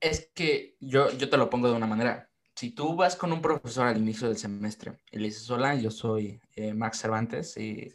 es 0.00 0.30
que 0.34 0.76
yo, 0.78 1.10
yo 1.16 1.28
te 1.28 1.36
lo 1.36 1.50
pongo 1.50 1.68
de 1.68 1.76
una 1.76 1.86
manera. 1.86 2.28
Si 2.54 2.70
tú 2.70 2.94
vas 2.94 3.16
con 3.16 3.32
un 3.32 3.42
profesor 3.42 3.86
al 3.86 3.96
inicio 3.96 4.28
del 4.28 4.36
semestre 4.36 5.00
y 5.10 5.18
le 5.18 5.26
dices, 5.26 5.50
hola, 5.50 5.74
yo 5.74 5.90
soy 5.90 6.40
eh, 6.54 6.74
Max 6.74 6.98
Cervantes 6.98 7.56
y, 7.56 7.92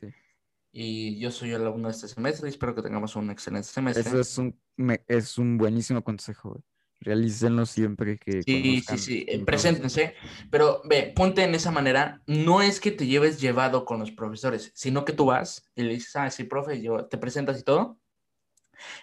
y 0.72 1.20
yo 1.20 1.32
soy 1.32 1.52
el 1.52 1.62
alumno 1.62 1.88
de 1.88 1.94
este 1.94 2.08
semestre 2.08 2.48
y 2.48 2.52
espero 2.52 2.74
que 2.76 2.82
tengamos 2.82 3.16
un 3.16 3.30
excelente 3.30 3.68
semestre. 3.68 4.04
Eso 4.04 4.20
es 4.20 4.38
un, 4.38 4.60
es 5.08 5.38
un 5.38 5.58
buenísimo 5.58 6.04
consejo 6.04 6.64
realícenlo 7.02 7.66
siempre 7.66 8.18
que. 8.18 8.44
Sí, 8.44 8.82
sí, 8.88 8.98
sí, 8.98 9.26
eh, 9.28 9.44
preséntense. 9.44 10.16
Pero 10.50 10.82
ve, 10.86 11.12
ponte 11.16 11.44
en 11.44 11.56
esa 11.56 11.72
manera. 11.72 12.22
No 12.28 12.62
es 12.62 12.80
que 12.80 12.92
te 12.92 13.08
lleves 13.08 13.42
llevado 13.42 13.86
con 13.86 14.00
los 14.00 14.12
profesores, 14.12 14.72
sino 14.76 15.04
que 15.04 15.14
tú 15.14 15.26
vas 15.26 15.70
y 15.76 15.84
le 15.84 15.94
dices, 15.94 16.16
ah, 16.16 16.30
sí, 16.30 16.44
profe, 16.46 16.82
yo 16.82 17.06
te 17.06 17.18
presentas 17.18 17.60
y 17.60 17.64
todo. 17.64 18.00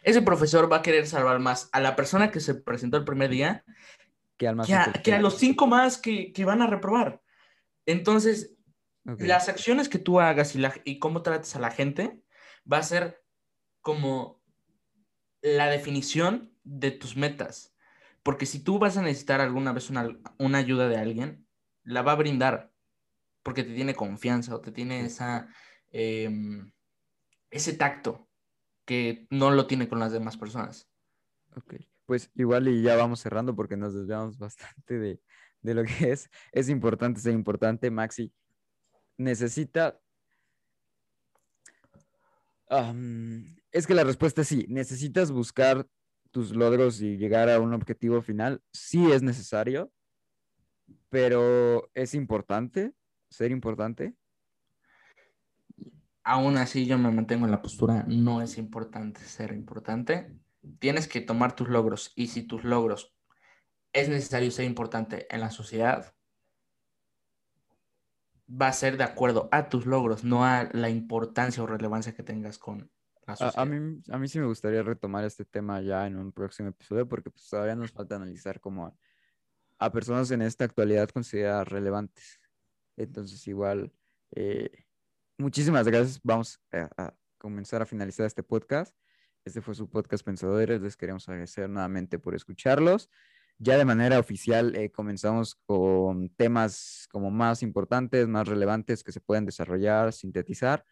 Ese 0.02 0.22
profesor 0.22 0.72
va 0.72 0.78
a 0.78 0.82
querer 0.82 1.06
salvar 1.06 1.38
más 1.38 1.68
a 1.72 1.80
la 1.80 1.94
persona 1.94 2.30
que 2.30 2.40
se 2.40 2.54
presentó 2.54 2.96
el 2.96 3.04
primer 3.04 3.30
día 3.30 3.64
que, 4.36 4.48
a, 4.48 5.20
los 5.20 5.36
cinco 5.36 5.66
más 5.66 5.98
que, 5.98 6.32
van 6.44 6.62
a 6.62 6.66
reprobar. 6.66 7.20
Entonces, 7.86 8.54
las 9.18 9.48
acciones 9.48 9.88
que 9.88 9.98
tú 9.98 10.20
hagas 10.20 10.54
y, 10.54 10.58
la, 10.58 10.74
y 10.84 10.98
cómo 10.98 11.22
trates 11.22 11.56
a 11.56 11.60
la 11.60 11.70
gente 11.70 12.22
va 12.70 12.78
a 12.78 12.82
ser 12.82 13.22
como 13.80 14.42
la 15.40 15.68
definición 15.68 16.52
de 16.64 16.90
tus 16.90 17.16
metas. 17.16 17.74
Porque 18.22 18.46
si 18.46 18.62
tú 18.62 18.78
vas 18.78 18.96
a 18.96 19.02
necesitar 19.02 19.40
alguna 19.40 19.72
vez 19.72 19.90
una, 19.90 20.58
ayuda 20.58 20.88
de 20.88 20.98
alguien, 20.98 21.46
la 21.84 22.02
va 22.02 22.12
a 22.12 22.16
brindar 22.16 22.72
porque 23.42 23.62
te 23.62 23.74
tiene 23.74 23.94
confianza 23.94 24.54
o 24.54 24.60
te 24.60 24.72
tiene 24.72 25.06
esa, 25.06 25.48
em, 25.90 26.70
ese 27.50 27.72
tacto 27.72 28.28
que 28.84 29.26
no 29.30 29.50
lo 29.50 29.66
tiene 29.66 29.88
con 29.88 29.98
las 29.98 30.12
demás 30.12 30.36
personas. 30.36 30.90
Ok, 31.56 31.76
pues 32.04 32.30
igual 32.34 32.68
y 32.68 32.82
ya 32.82 32.96
vamos 32.96 33.20
cerrando 33.20 33.54
porque 33.56 33.76
nos 33.76 33.94
desviamos 33.94 34.38
bastante 34.38 34.98
de, 34.98 35.20
lo 35.62 35.84
que 35.84 36.12
es. 36.12 36.30
Es 36.52 36.68
importante 36.68 37.20
ser 37.20 37.32
importante, 37.32 37.90
Maxi. 37.90 38.32
Necesita... 39.18 40.00
es 43.72 43.86
que 43.86 43.94
la 43.94 44.04
respuesta 44.04 44.42
es 44.42 44.48
sí, 44.48 44.66
necesitas 44.68 45.30
buscar 45.30 45.86
tus 46.30 46.54
logros 46.54 47.00
y 47.00 47.16
llegar 47.16 47.48
a 47.48 47.60
un 47.60 47.74
objetivo 47.74 48.22
final, 48.22 48.62
sí 48.72 49.10
es 49.10 49.22
necesario, 49.22 49.90
pero 51.08 51.90
es 51.94 52.14
importante 52.14 52.92
ser 53.30 53.50
importante. 53.50 54.14
Aún 56.22 56.58
así 56.58 56.86
yo 56.86 56.98
me 56.98 57.10
mantengo 57.10 57.46
en 57.46 57.50
la 57.50 57.62
postura, 57.62 58.04
no 58.06 58.42
es 58.42 58.58
importante 58.58 59.20
ser 59.20 59.52
importante. 59.52 60.38
Tienes 60.78 61.08
que 61.08 61.22
tomar 61.22 61.56
tus 61.56 61.68
logros 61.68 62.12
y 62.14 62.26
si 62.26 62.42
tus 62.42 62.64
logros 62.64 63.14
es 63.94 64.10
necesario 64.10 64.50
ser 64.50 64.66
importante 64.66 65.26
en 65.34 65.40
la 65.40 65.50
sociedad, 65.50 66.14
va 68.48 68.68
a 68.68 68.72
ser 68.72 68.96
de 68.96 69.04
acuerdo 69.04 69.48
a 69.52 69.68
tus 69.68 69.86
logros, 69.86 70.24
no 70.24 70.44
a 70.44 70.68
la 70.72 70.88
importancia 70.88 71.62
o 71.62 71.66
relevancia 71.66 72.14
que 72.14 72.22
tengas 72.22 72.58
con, 72.58 72.90
a, 73.56 73.64
mí, 73.66 74.02
a 74.10 74.18
mí 74.18 74.28
sí 74.28 74.38
me 74.38 74.46
gustaría 74.46 74.82
retomar 74.82 75.24
este 75.24 75.44
tema 75.44 75.80
ya 75.82 76.06
en 76.06 76.16
un 76.16 76.32
próximo 76.32 76.70
episodio 76.70 77.06
porque 77.06 77.30
pues, 77.30 77.48
todavía 77.48 77.76
nos 77.76 77.92
falta 77.92 78.16
analizar 78.16 78.60
como 78.60 78.96
a, 79.78 79.92
personas 79.92 80.30
en 80.30 80.42
esta 80.42 80.64
actualidad 80.64 81.08
consideradas 81.10 81.68
relevantes. 81.68 82.40
Entonces 82.96 83.46
igual, 83.46 83.92
eh, 84.34 84.70
muchísimas 85.36 85.86
gracias. 85.86 86.20
Vamos 86.22 86.60
a, 86.72 87.14
comenzar 87.36 87.82
a 87.82 87.86
finalizar 87.86 88.26
este 88.26 88.42
podcast. 88.42 88.96
Este 89.44 89.60
fue 89.60 89.74
su 89.74 89.88
podcast 89.88 90.24
Pensadores. 90.24 90.80
Les 90.80 90.96
queremos 90.96 91.28
agradecer 91.28 91.68
nuevamente 91.68 92.18
por 92.18 92.34
escucharlos. 92.34 93.10
Ya 93.58 93.76
de 93.76 93.84
manera 93.84 94.18
oficial 94.18 94.76
eh, 94.76 94.90
comenzamos 94.90 95.56
con 95.66 96.28
temas 96.30 97.08
como 97.10 97.30
más 97.30 97.62
importantes, 97.62 98.28
más 98.28 98.46
relevantes 98.46 99.02
que 99.02 99.12
se 99.12 99.20
pueden 99.20 99.46
desarrollar, 99.46 100.12
sintetizar 100.12 100.84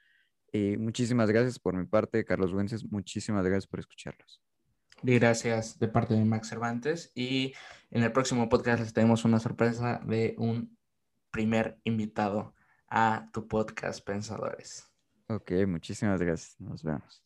muchísimas 0.78 1.30
gracias 1.30 1.58
por 1.58 1.76
mi 1.76 1.84
parte, 1.84 2.24
Carlos 2.24 2.52
Güences. 2.52 2.84
Muchísimas 2.90 3.44
gracias 3.44 3.66
por 3.66 3.80
escucharlos. 3.80 4.40
Gracias 5.02 5.78
de 5.78 5.88
parte 5.88 6.14
de 6.14 6.24
Max 6.24 6.48
Cervantes. 6.48 7.12
Y 7.14 7.54
en 7.90 8.02
el 8.02 8.12
próximo 8.12 8.48
podcast 8.48 8.80
les 8.80 8.92
tenemos 8.92 9.24
una 9.24 9.40
sorpresa 9.40 10.00
de 10.06 10.34
un 10.38 10.76
primer 11.30 11.78
invitado 11.84 12.54
a 12.88 13.28
tu 13.32 13.46
podcast 13.46 14.04
Pensadores. 14.04 14.88
Ok, 15.28 15.52
muchísimas 15.66 16.20
gracias. 16.20 16.58
Nos 16.60 16.82
vemos. 16.82 17.22